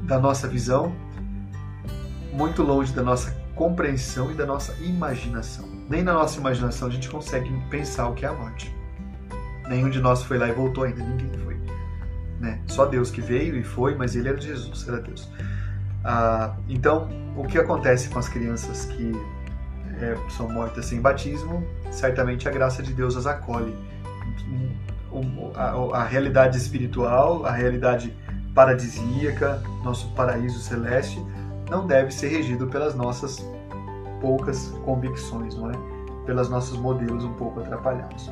[0.04, 0.92] da nossa visão
[2.38, 5.67] muito longe da nossa compreensão e da nossa imaginação.
[5.88, 8.74] Nem na nossa imaginação a gente consegue pensar o que é a morte.
[9.68, 11.56] Nenhum de nós foi lá e voltou ainda, ninguém foi.
[12.38, 12.60] Né?
[12.66, 15.30] Só Deus que veio e foi, mas ele era Jesus, era Deus.
[16.04, 19.12] Ah, então, o que acontece com as crianças que
[20.00, 21.66] é, são mortas sem batismo?
[21.90, 23.74] Certamente a graça de Deus as acolhe.
[25.54, 28.14] A, a realidade espiritual, a realidade
[28.54, 31.22] paradisíaca, nosso paraíso celeste,
[31.70, 33.44] não deve ser regido pelas nossas
[34.20, 35.74] poucas convicções, não é?
[36.26, 38.30] Pelos nossos modelos um pouco atrapalhados.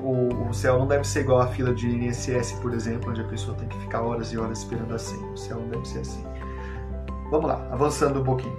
[0.00, 3.24] O, o, céu não deve ser igual a fila de INSS, por exemplo, onde a
[3.24, 5.26] pessoa tem que ficar horas e horas esperando a senha.
[5.32, 6.24] O céu não deve ser assim.
[7.30, 8.56] Vamos lá, avançando um pouquinho.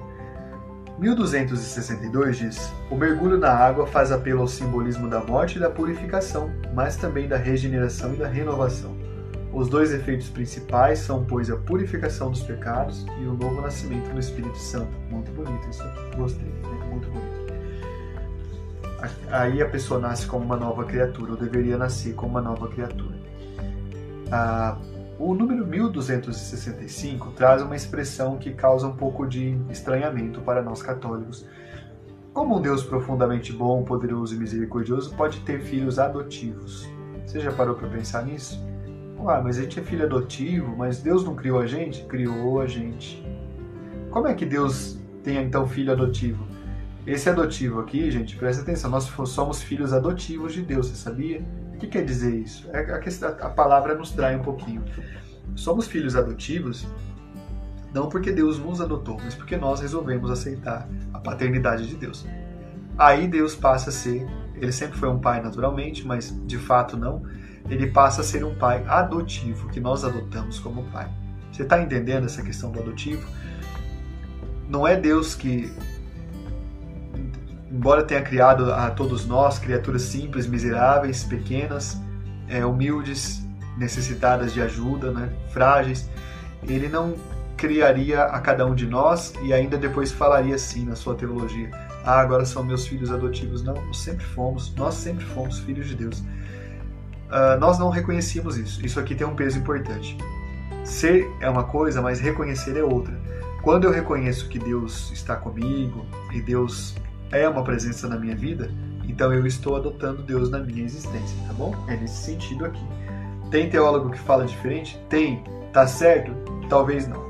[1.00, 6.52] 1262 diz: O mergulho na água faz apelo ao simbolismo da morte e da purificação,
[6.74, 8.99] mas também da regeneração e da renovação.
[9.52, 14.20] Os dois efeitos principais são, pois, a purificação dos pecados e o novo nascimento no
[14.20, 14.92] Espírito Santo.
[15.10, 16.88] Muito bonito isso aqui, gostei, né?
[16.90, 17.50] muito bonito.
[19.32, 23.16] Aí a pessoa nasce como uma nova criatura, ou deveria nascer como uma nova criatura.
[24.32, 24.78] Ah,
[25.18, 31.46] o número 1265 traz uma expressão que causa um pouco de estranhamento para nós católicos.
[32.34, 36.88] Como um Deus profundamente bom, poderoso e misericordioso pode ter filhos adotivos?
[37.26, 38.69] Você já parou para pensar nisso?
[39.28, 42.04] Ah, mas a gente é filho adotivo, mas Deus não criou a gente?
[42.06, 43.24] Criou a gente.
[44.10, 46.48] Como é que Deus tem então filho adotivo?
[47.06, 51.44] Esse adotivo aqui, gente, presta atenção, nós somos filhos adotivos de Deus, você sabia?
[51.74, 52.70] O que quer dizer isso?
[52.72, 54.84] É a, questão, a palavra nos trai um pouquinho.
[55.56, 56.88] Somos filhos adotivos
[57.94, 62.26] não porque Deus nos adotou, mas porque nós resolvemos aceitar a paternidade de Deus.
[62.98, 67.24] Aí Deus passa a ser, ele sempre foi um pai naturalmente, mas de fato não
[67.70, 71.10] ele passa a ser um pai adotivo, que nós adotamos como pai.
[71.52, 73.28] Você está entendendo essa questão do adotivo?
[74.68, 75.72] Não é Deus que
[77.72, 81.98] embora tenha criado a todos nós, criaturas simples, miseráveis, pequenas,
[82.48, 83.46] é, humildes,
[83.78, 86.10] necessitadas de ajuda, né, frágeis,
[86.68, 87.16] ele não
[87.56, 91.70] criaria a cada um de nós e ainda depois falaria assim na sua teologia:
[92.06, 93.62] Ah, agora são meus filhos adotivos.
[93.64, 96.24] Não, nós sempre fomos, nós sempre fomos filhos de Deus.
[97.30, 98.84] Uh, nós não reconhecíamos isso.
[98.86, 100.18] Isso aqui tem um peso importante.
[100.84, 103.18] Ser é uma coisa, mas reconhecer é outra.
[103.62, 106.96] Quando eu reconheço que Deus está comigo e Deus
[107.32, 108.72] é uma presença na minha vida,
[109.08, 111.76] então eu estou adotando Deus na minha existência, tá bom?
[111.88, 112.84] É nesse sentido aqui.
[113.52, 115.00] Tem teólogo que fala diferente?
[115.10, 115.44] Tem.
[115.74, 116.32] Tá certo?
[116.70, 117.24] Talvez não.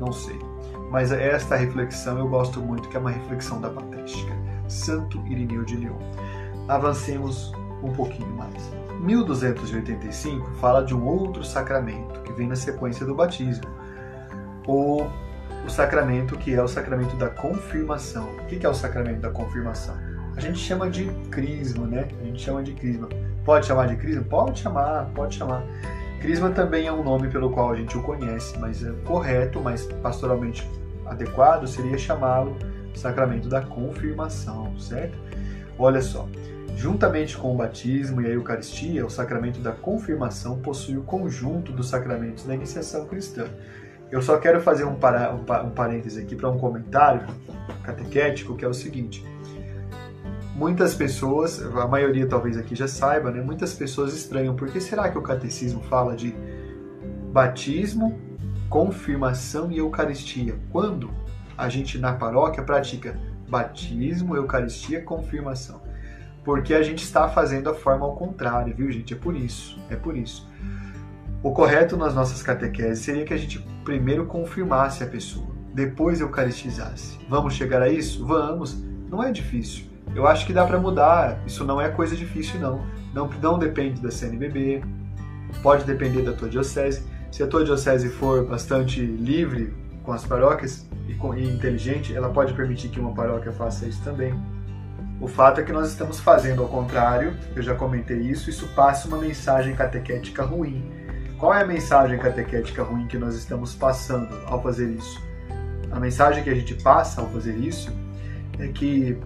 [0.00, 0.38] Não sei.
[0.90, 4.32] Mas esta reflexão eu gosto muito, que é uma reflexão da patrística.
[4.68, 5.98] Santo Irineu de Lyon.
[6.68, 7.52] Avancemos
[7.82, 8.83] um pouquinho mais.
[9.00, 13.64] 1285 fala de um outro sacramento que vem na sequência do batismo.
[14.66, 15.06] O
[15.64, 18.28] o sacramento que é o sacramento da confirmação.
[18.36, 19.96] O que é o sacramento da confirmação?
[20.36, 22.08] A gente chama de crisma, né?
[22.20, 23.08] A gente chama de crisma.
[23.44, 24.22] Pode chamar de crisma?
[24.24, 25.62] Pode chamar, pode chamar.
[26.20, 29.86] Crisma também é um nome pelo qual a gente o conhece, mas é correto, mas
[30.02, 30.68] pastoralmente
[31.06, 32.56] adequado seria chamá-lo
[32.94, 35.18] sacramento da confirmação, certo?
[35.78, 36.28] Olha só,
[36.76, 41.88] juntamente com o batismo e a Eucaristia, o sacramento da confirmação possui o conjunto dos
[41.88, 43.46] sacramentos da iniciação cristã.
[44.10, 47.26] Eu só quero fazer um, para, um, um parêntese aqui para um comentário
[47.82, 49.24] catequético, que é o seguinte.
[50.54, 53.40] Muitas pessoas, a maioria talvez aqui já saiba, né?
[53.40, 54.54] Muitas pessoas estranham.
[54.54, 56.32] Por que será que o catecismo fala de
[57.32, 58.16] batismo,
[58.68, 60.54] confirmação e eucaristia?
[60.70, 61.10] Quando
[61.58, 63.18] a gente na paróquia pratica
[63.48, 65.83] batismo, eucaristia, confirmação?
[66.44, 69.14] Porque a gente está fazendo a forma ao contrário, viu, gente?
[69.14, 69.78] É por isso.
[69.88, 70.46] É por isso.
[71.42, 77.18] O correto nas nossas catequeses seria que a gente primeiro confirmasse a pessoa, depois eucaristizasse.
[77.28, 78.26] Vamos chegar a isso?
[78.26, 78.82] Vamos.
[79.10, 79.84] Não é difícil.
[80.14, 81.42] Eu acho que dá para mudar.
[81.46, 82.86] Isso não é coisa difícil, não.
[83.12, 83.28] não.
[83.42, 84.82] Não depende da CNBB,
[85.62, 87.02] pode depender da tua diocese.
[87.30, 91.12] Se a tua diocese for bastante livre com as paróquias e,
[91.48, 94.34] inteligente, ela pode permitir que uma paróquia faça isso também.
[95.20, 99.08] O fato é que nós estamos fazendo ao contrário, eu já comentei isso, isso passa
[99.08, 101.04] uma mensagem catequética ruim
[101.44, 105.22] qual é a mensagem catequética ruim que nós estamos passando ao fazer isso?
[105.90, 107.92] A mensagem que a gente passa ao fazer isso
[108.58, 109.18] é que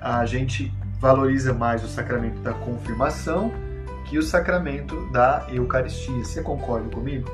[0.00, 3.52] a gente valoriza mais o sacramento da confirmação
[4.06, 6.24] que o sacramento da Eucaristia.
[6.24, 7.30] Você concorda comigo?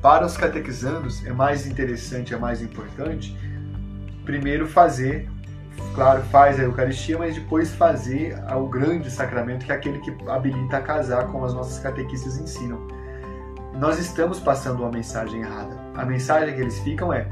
[0.00, 3.36] Para os catequizandos é mais interessante, é mais importante
[4.24, 5.28] primeiro fazer,
[5.94, 10.78] claro, faz a Eucaristia, mas depois fazer o grande sacramento que é aquele que habilita
[10.78, 12.96] a casar, como as nossas catequistas ensinam
[13.78, 15.76] nós estamos passando uma mensagem errada.
[15.94, 17.28] A mensagem que eles ficam é: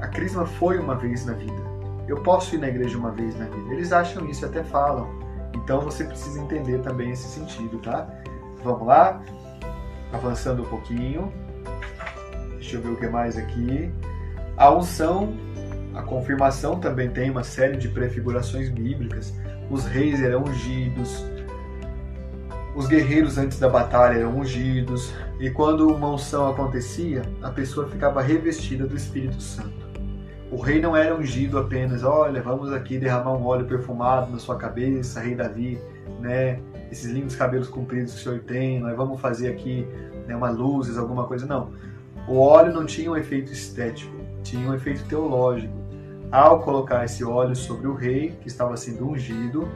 [0.00, 1.70] a crisma foi uma vez na vida.
[2.06, 3.72] Eu posso ir na igreja uma vez na vida.
[3.72, 5.08] Eles acham isso e até falam.
[5.54, 8.08] Então você precisa entender também esse sentido, tá?
[8.62, 9.20] Vamos lá?
[10.12, 11.32] Avançando um pouquinho.
[12.54, 13.92] Deixa eu ver o que mais aqui.
[14.56, 15.34] A unção,
[15.94, 19.34] a confirmação também tem uma série de prefigurações bíblicas.
[19.70, 21.24] Os reis eram ungidos,
[22.74, 28.22] os guerreiros antes da batalha eram ungidos, e quando uma unção acontecia, a pessoa ficava
[28.22, 29.90] revestida do Espírito Santo.
[30.52, 34.56] O rei não era ungido apenas, olha, vamos aqui derramar um óleo perfumado na sua
[34.56, 35.80] cabeça, rei Davi,
[36.20, 36.60] né?
[36.90, 39.86] Esses lindos cabelos compridos que o senhor tem, nós vamos fazer aqui
[40.26, 41.46] né, uma luzes, alguma coisa.
[41.46, 41.70] Não.
[42.26, 45.79] O óleo não tinha um efeito estético, tinha um efeito teológico.
[46.30, 49.68] Ao colocar esse óleo sobre o rei que estava sendo ungido,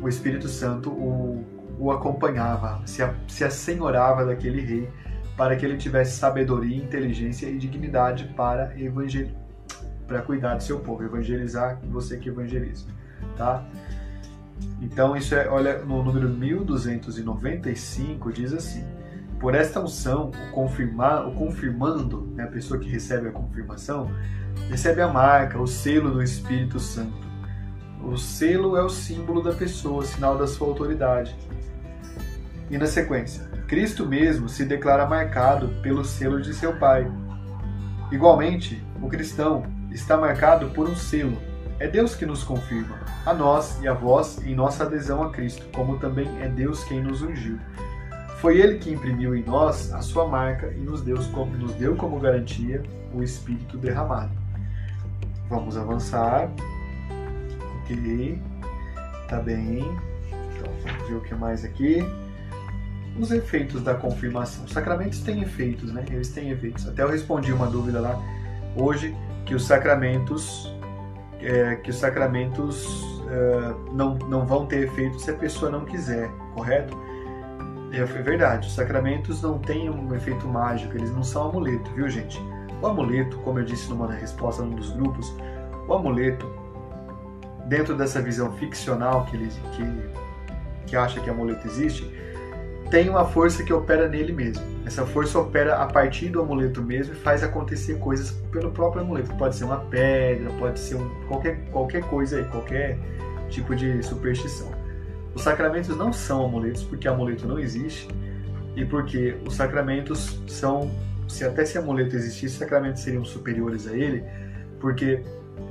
[0.00, 1.44] o Espírito Santo o
[1.78, 4.88] o acompanhava, se, a, se assenhorava daquele rei,
[5.36, 9.26] para que ele tivesse sabedoria, inteligência e dignidade para evangel...
[10.06, 12.86] para cuidar do seu povo, evangelizar você que evangeliza,
[13.36, 13.66] tá?
[14.80, 18.84] Então isso é, olha, no número 1295 diz assim:
[19.40, 24.08] por esta unção, o confirmar, o confirmando, né, a pessoa que recebe a confirmação,
[24.68, 27.24] recebe a marca, o selo do Espírito Santo.
[28.02, 31.34] O selo é o símbolo da pessoa, sinal da sua autoridade.
[32.70, 37.10] E na sequência, Cristo mesmo se declara marcado pelo selo de seu Pai.
[38.12, 41.38] Igualmente, o cristão está marcado por um selo.
[41.78, 45.66] É Deus que nos confirma, a nós e a vós, em nossa adesão a Cristo,
[45.74, 47.58] como também é Deus quem nos ungiu.
[48.38, 52.20] Foi Ele que imprimiu em nós a sua marca e nos deu nos deu como
[52.20, 52.82] garantia
[53.12, 54.43] o Espírito derramado.
[55.48, 56.50] Vamos avançar.
[57.82, 58.38] Ok.
[59.28, 59.78] Tá bem.
[59.78, 62.04] Então, vamos ver o que mais aqui
[63.18, 64.64] os efeitos da confirmação.
[64.64, 66.04] Os sacramentos têm efeitos, né?
[66.10, 66.88] Eles têm efeitos.
[66.88, 68.20] Até eu respondi uma dúvida lá
[68.76, 69.16] hoje
[69.46, 70.74] que os sacramentos
[71.40, 72.86] é, que os sacramentos
[73.24, 76.96] uh, não, não vão ter efeito se a pessoa não quiser, correto?
[77.92, 82.40] É verdade, os sacramentos não têm um efeito mágico, eles não são amuleto, viu gente?
[82.82, 85.34] O amuleto, como eu disse numa resposta num dos grupos,
[85.88, 86.46] o amuleto,
[87.66, 92.10] dentro dessa visão ficcional que, ele, que, que acha que amuleto existe,
[92.90, 94.64] tem uma força que opera nele mesmo.
[94.86, 99.34] Essa força opera a partir do amuleto mesmo e faz acontecer coisas pelo próprio amuleto.
[99.36, 102.98] Pode ser uma pedra, pode ser um, qualquer, qualquer coisa aí, qualquer
[103.48, 104.68] tipo de superstição.
[105.34, 108.08] Os sacramentos não são amuletos porque amuleto não existe
[108.76, 110.90] e porque os sacramentos são,
[111.28, 114.24] se até se amuleto existisse, os sacramentos seriam superiores a ele,
[114.80, 115.22] porque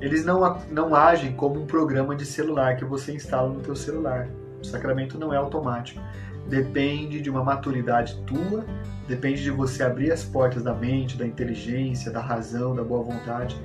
[0.01, 4.27] eles não, não agem como um programa de celular que você instala no teu celular.
[4.61, 6.01] O sacramento não é automático.
[6.47, 8.65] Depende de uma maturidade tua,
[9.07, 13.55] depende de você abrir as portas da mente, da inteligência, da razão, da boa vontade,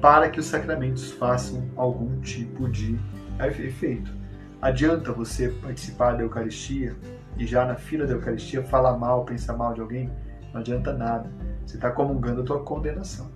[0.00, 2.98] para que os sacramentos façam algum tipo de
[3.58, 4.12] efeito.
[4.60, 6.94] Adianta você participar da Eucaristia
[7.36, 10.08] e já na fila da Eucaristia falar mal, pensar mal de alguém?
[10.52, 11.30] Não adianta nada.
[11.66, 13.30] Você está comungando a tua condenação.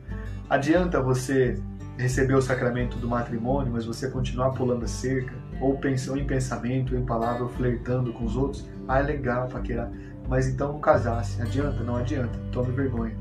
[0.49, 1.61] Adianta você
[1.97, 6.95] receber o sacramento do matrimônio, mas você continuar pulando a cerca, ou pensando em pensamento,
[6.95, 8.69] em palavra, flertando com os outros?
[8.87, 9.91] Ah, é legal, paquerar.
[10.29, 11.41] Mas então não casasse.
[11.41, 11.83] Adianta?
[11.83, 12.39] Não adianta.
[12.53, 13.17] Tome vergonha.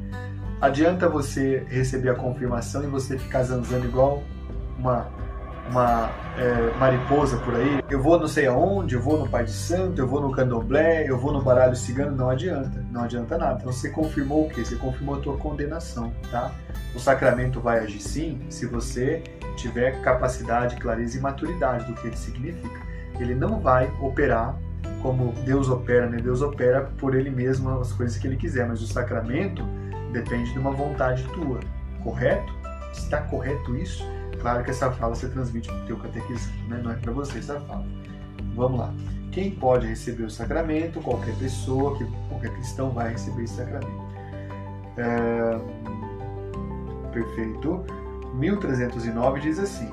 [0.59, 4.23] Adianta você receber a confirmação e você ficar zanzando igual
[4.77, 5.07] uma
[5.70, 9.51] uma é, mariposa por aí, eu vou não sei aonde, eu vou no Pai de
[9.51, 13.59] Santo, eu vou no candomblé, eu vou no baralho cigano, não adianta, não adianta nada.
[13.59, 14.63] Então você confirmou o quê?
[14.63, 16.51] Você confirmou a tua condenação, tá?
[16.93, 19.24] O sacramento vai agir sim se você
[19.55, 22.86] tiver capacidade, clareza e maturidade do que ele significa.
[23.20, 24.55] Ele não vai operar
[25.01, 26.18] como Deus opera, né?
[26.18, 29.63] Deus opera por ele mesmo as coisas que ele quiser, mas o sacramento
[30.11, 31.59] depende de uma vontade tua,
[32.03, 32.53] correto?
[32.91, 34.03] Está correto isso?
[34.45, 36.79] Claro que essa fala você transmite para o teu catequista, né?
[36.83, 37.83] não é para você essa fala.
[38.53, 38.93] Vamos lá.
[39.31, 41.01] Quem pode receber o sacramento?
[41.01, 44.05] Qualquer pessoa, que, qualquer cristão vai receber esse sacramento.
[44.97, 45.59] É...
[47.11, 47.83] Perfeito.
[48.35, 49.89] 1309 diz assim: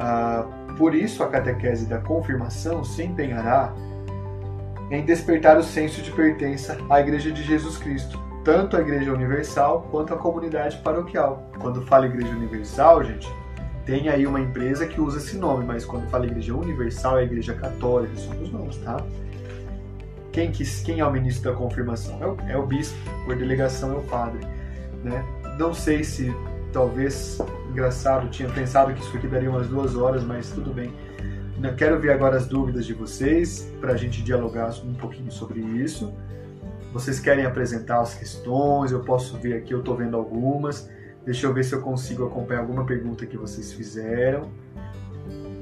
[0.00, 0.44] ah,
[0.76, 3.72] Por isso a catequese da confirmação se empenhará
[4.90, 9.86] em despertar o senso de pertença à Igreja de Jesus Cristo, tanto à Igreja Universal
[9.92, 11.48] quanto à comunidade paroquial.
[11.60, 13.45] Quando fala Igreja Universal, gente,
[13.86, 17.54] tem aí uma empresa que usa esse nome, mas quando fala Igreja Universal é Igreja
[17.54, 18.96] Católica, são os nomes, tá?
[20.32, 22.20] Quem, que, quem é o ministro da confirmação?
[22.20, 24.40] É o, é o bispo, por delegação é o padre,
[25.04, 25.24] né?
[25.56, 26.34] Não sei se,
[26.72, 27.38] talvez,
[27.70, 30.92] engraçado, tinha pensado que isso aqui daria umas duas horas, mas tudo bem.
[31.62, 35.60] Eu quero ver agora as dúvidas de vocês, para a gente dialogar um pouquinho sobre
[35.60, 36.12] isso.
[36.92, 40.90] Vocês querem apresentar as questões, eu posso ver aqui, eu estou vendo algumas.
[41.26, 44.48] Deixa eu ver se eu consigo acompanhar alguma pergunta que vocês fizeram.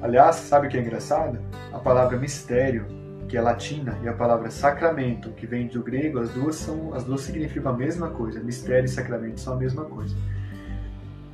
[0.02, 1.40] Aliás, sabe o que é engraçado?
[1.72, 2.84] A palavra mistério,
[3.26, 7.04] que é latina, e a palavra sacramento, que vem do grego, as duas são, as
[7.04, 8.40] duas significam a mesma coisa.
[8.40, 10.14] Mistério e sacramento são a mesma coisa.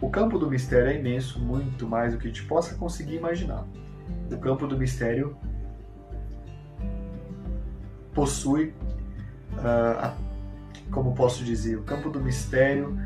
[0.01, 3.67] O campo do mistério é imenso, muito mais do que a gente possa conseguir imaginar.
[4.31, 5.37] O campo do mistério
[8.15, 8.73] possui,
[9.55, 10.15] uh,
[10.93, 12.97] como posso dizer, o campo do mistério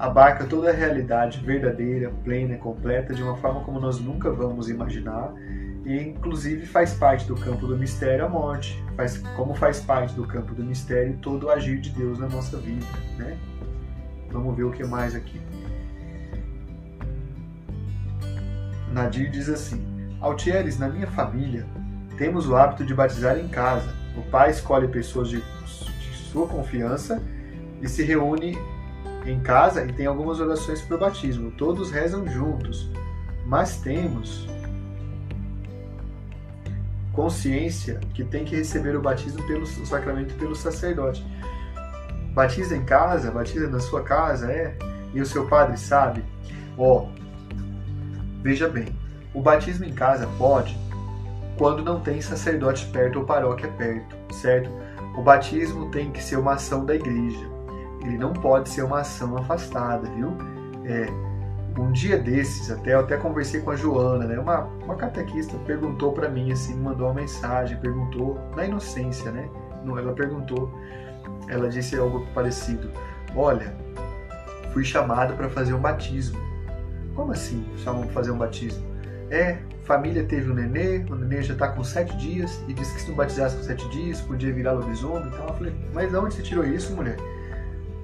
[0.00, 5.30] abarca toda a realidade verdadeira, plena completa de uma forma como nós nunca vamos imaginar
[5.84, 10.26] e inclusive faz parte do campo do mistério a morte, faz, como faz parte do
[10.26, 12.86] campo do mistério todo o agir de Deus na nossa vida,
[13.18, 13.36] né?
[14.30, 15.38] Vamos ver o que mais aqui.
[18.90, 19.84] Nadir diz assim:
[20.18, 21.66] Altieres, na minha família,
[22.16, 23.94] temos o hábito de batizar em casa.
[24.16, 27.22] O pai escolhe pessoas de, de sua confiança
[27.82, 28.56] e se reúne
[29.26, 31.50] em casa e tem algumas orações para o batismo.
[31.52, 32.90] Todos rezam juntos,
[33.46, 34.48] mas temos
[37.12, 41.24] consciência que tem que receber o batismo pelo o sacramento pelo sacerdote.
[42.32, 44.76] Batiza em casa, batiza na sua casa, é?
[45.12, 46.24] E o seu padre sabe?
[46.78, 47.08] Ó, oh,
[48.42, 48.86] veja bem,
[49.34, 50.78] o batismo em casa pode
[51.58, 54.70] quando não tem sacerdote perto ou paróquia perto, certo?
[55.16, 57.59] O batismo tem que ser uma ação da igreja
[58.02, 60.36] ele não pode ser uma ação afastada, viu?
[60.84, 61.06] É,
[61.78, 64.38] um dia desses, até eu até conversei com a Joana, né?
[64.38, 69.48] Uma, uma catequista perguntou para mim assim, mandou uma mensagem, perguntou na inocência, né?
[69.86, 70.70] Ela perguntou,
[71.48, 72.90] ela disse algo parecido:
[73.34, 73.74] Olha,
[74.72, 76.38] fui chamado para fazer um batismo.
[77.14, 77.64] Como assim?
[77.78, 78.84] Chamam para fazer um batismo?
[79.30, 83.02] É, família teve um nenê, o nenê já está com sete dias e disse que
[83.02, 85.28] se não batizasse com sete dias podia virar lobisomem.
[85.28, 87.16] Então eu falei: Mas de onde você tirou isso, mulher?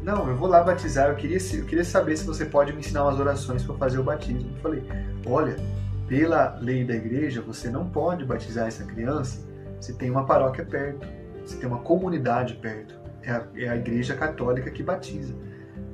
[0.07, 3.03] Não, eu vou lá batizar, eu queria, eu queria saber se você pode me ensinar
[3.03, 4.53] umas orações para fazer o batismo.
[4.55, 4.85] Eu falei,
[5.27, 5.57] olha,
[6.07, 9.45] pela lei da igreja, você não pode batizar essa criança
[9.81, 11.05] se tem uma paróquia perto,
[11.45, 12.95] se tem uma comunidade perto.
[13.21, 15.35] É a, é a igreja católica que batiza.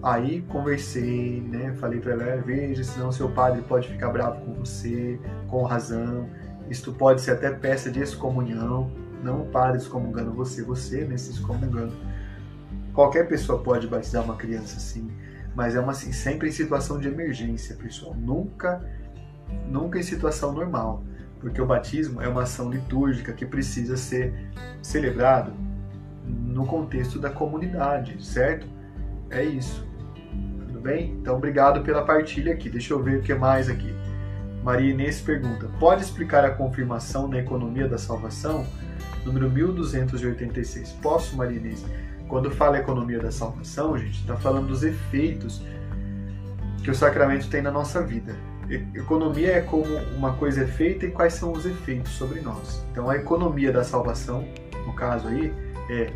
[0.03, 1.75] Aí conversei, né?
[1.81, 6.29] Falei para ela, veja, senão seu padre pode ficar bravo com você, com razão.
[6.69, 8.93] Isto pode ser até peça de excomunhão,
[9.23, 11.95] não o padre excomungando você, você né, se excomungando.
[12.95, 15.11] Qualquer pessoa pode batizar uma criança assim,
[15.55, 18.15] mas é uma assim, sempre em situação de emergência, pessoal.
[18.15, 18.85] Nunca,
[19.67, 21.03] nunca em situação normal,
[21.41, 24.35] porque o batismo é uma ação litúrgica que precisa ser
[24.83, 25.53] celebrado
[26.25, 28.67] no contexto da comunidade, certo?
[29.31, 29.87] É isso.
[30.67, 31.13] Tudo bem?
[31.13, 32.69] Então, obrigado pela partilha aqui.
[32.69, 33.93] Deixa eu ver o que mais aqui.
[34.63, 38.65] Maria Inês pergunta: pode explicar a confirmação na economia da salvação?
[39.25, 40.93] Número 1286.
[41.03, 41.85] Posso, Maria Inês?
[42.33, 45.61] Quando fala economia da salvação, gente, está falando dos efeitos
[46.83, 48.35] que o sacramento tem na nossa vida.
[48.95, 49.85] Economia é como
[50.17, 52.83] uma coisa é feita e quais são os efeitos sobre nós.
[52.91, 54.49] Então, a economia da salvação,
[54.87, 55.53] no caso aí,
[55.91, 56.11] é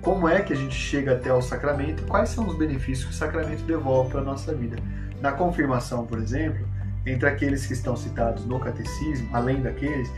[0.00, 3.14] como é que a gente chega até o sacramento quais são os benefícios que o
[3.14, 4.78] sacramento devolve para a nossa vida.
[5.20, 6.66] Na confirmação, por exemplo,
[7.04, 10.10] entre aqueles que estão citados no catecismo, além daqueles,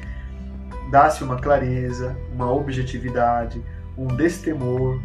[0.88, 3.60] dá-se uma clareza, uma objetividade,
[3.98, 5.00] um destemor,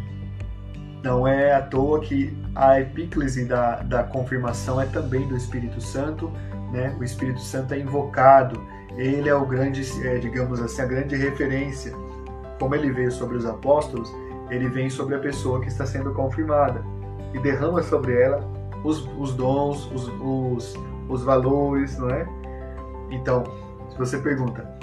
[1.02, 6.30] não é à toa que a epíclese da, da confirmação é também do Espírito Santo,
[6.72, 6.94] né?
[6.98, 8.60] O Espírito Santo é invocado,
[8.96, 11.92] ele é o grande, é, digamos assim, a grande referência.
[12.58, 14.12] Como ele veio sobre os apóstolos,
[14.50, 16.82] ele vem sobre a pessoa que está sendo confirmada
[17.32, 18.40] e derrama sobre ela
[18.82, 20.74] os, os dons, os, os,
[21.08, 22.26] os valores, não é?
[23.10, 23.44] Então,
[23.90, 24.77] se você pergunta,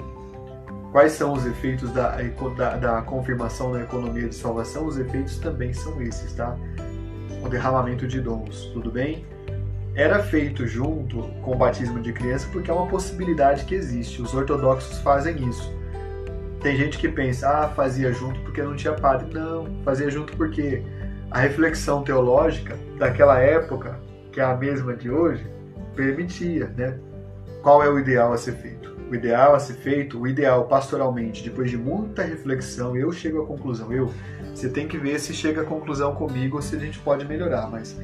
[0.96, 2.16] Quais são os efeitos da,
[2.56, 4.86] da, da, confirmação na economia de salvação?
[4.86, 6.56] Os efeitos também são esses, tá?
[7.44, 9.26] O derramamento de dons, tudo bem?
[9.94, 14.22] Era feito junto com o batismo de criança porque é uma possibilidade que existe.
[14.22, 15.70] Os ortodoxos fazem isso.
[16.62, 19.28] Tem gente que pensa, ah, fazia junto porque não tinha padre.
[19.34, 20.82] Não, fazia junto porque
[21.30, 24.00] a reflexão teológica daquela época,
[24.32, 25.46] que é a mesma de hoje,
[25.94, 26.98] permitia, né?
[27.62, 28.75] Qual é o ideal a ser feito?
[29.10, 33.46] O ideal a ser feito, o ideal pastoralmente, depois de muita reflexão, eu chego à
[33.46, 33.92] conclusão.
[33.92, 34.12] Eu,
[34.54, 37.70] você tem que ver se chega à conclusão comigo ou se a gente pode melhorar,
[37.70, 37.96] mas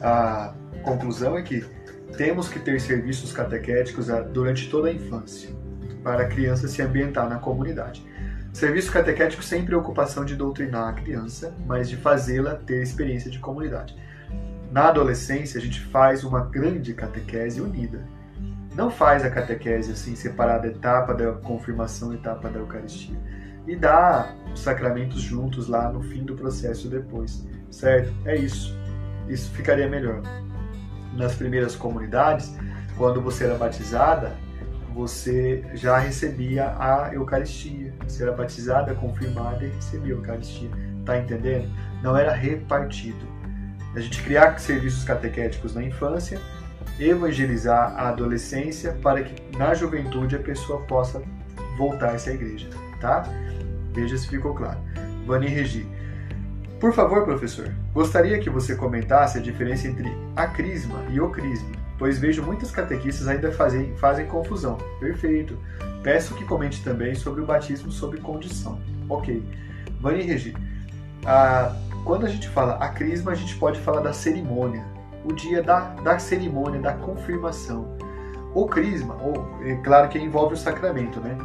[0.00, 1.64] a conclusão é que
[2.16, 5.50] temos que ter serviços catequéticos durante toda a infância,
[6.02, 8.06] para a criança se ambientar na comunidade.
[8.52, 13.94] Serviço catequético sem preocupação de doutrinar a criança, mas de fazê-la ter experiência de comunidade.
[14.70, 18.06] Na adolescência, a gente faz uma grande catequese unida,
[18.76, 23.16] não faz a catequese assim, separada etapa da confirmação, etapa da Eucaristia.
[23.66, 28.12] E dá os sacramentos juntos lá no fim do processo depois, certo?
[28.26, 28.76] É isso.
[29.28, 30.20] Isso ficaria melhor.
[31.14, 32.54] Nas primeiras comunidades,
[32.98, 34.36] quando você era batizada,
[34.94, 37.94] você já recebia a Eucaristia.
[38.06, 40.70] Você era batizada, confirmada e recebia a Eucaristia.
[41.04, 41.68] Tá entendendo?
[42.02, 43.26] Não era repartido.
[43.94, 46.38] A gente criar serviços catequéticos na infância
[46.98, 51.22] evangelizar a adolescência para que na juventude a pessoa possa
[51.76, 52.68] voltar a essa igreja,
[53.00, 53.24] tá?
[53.92, 54.78] Veja se ficou claro.
[55.26, 55.86] Vani Regi.
[56.80, 61.70] Por favor, professor, gostaria que você comentasse a diferença entre a crisma e o crisma,
[61.98, 64.76] pois vejo muitas catequistas ainda fazem, fazem confusão.
[65.00, 65.58] Perfeito.
[66.02, 68.78] Peço que comente também sobre o batismo sob condição.
[69.08, 69.42] Ok.
[70.00, 70.54] Vani Regi.
[71.24, 71.74] Ah,
[72.04, 74.84] quando a gente fala a crisma, a gente pode falar da cerimônia,
[75.26, 77.96] o dia da, da cerimônia, da confirmação.
[78.54, 81.36] O crisma, ou, é claro que envolve o sacramento, né?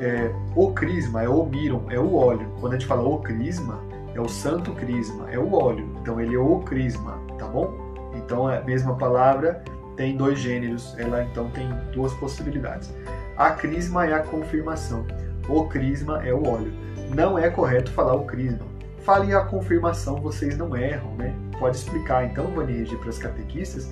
[0.00, 2.50] É, o crisma é o miron, é o óleo.
[2.60, 3.80] Quando a gente fala o crisma,
[4.14, 5.88] é o santo crisma, é o óleo.
[6.00, 7.72] Então ele é o crisma, tá bom?
[8.14, 9.62] Então é a mesma palavra
[9.96, 12.92] tem dois gêneros, ela então tem duas possibilidades.
[13.36, 15.06] A crisma é a confirmação,
[15.48, 16.72] o crisma é o óleo.
[17.14, 18.75] Não é correto falar o crisma.
[19.06, 21.32] Fale a confirmação, vocês não erram, né?
[21.60, 23.88] pode explicar então, Vanige, para as catequistas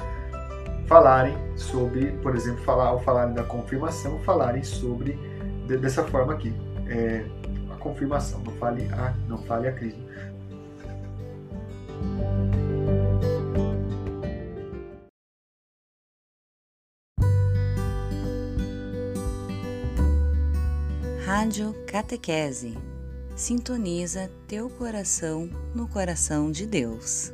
[0.88, 5.12] falarem sobre, por exemplo, falar, ao falarem da confirmação, falarem sobre
[5.68, 6.52] de, dessa forma aqui,
[6.88, 7.24] é,
[7.72, 10.02] a confirmação, não fale a, não fale a crisma.
[21.24, 22.93] Rádio Catequese.
[23.37, 27.34] Sintoniza teu coração no coração de Deus.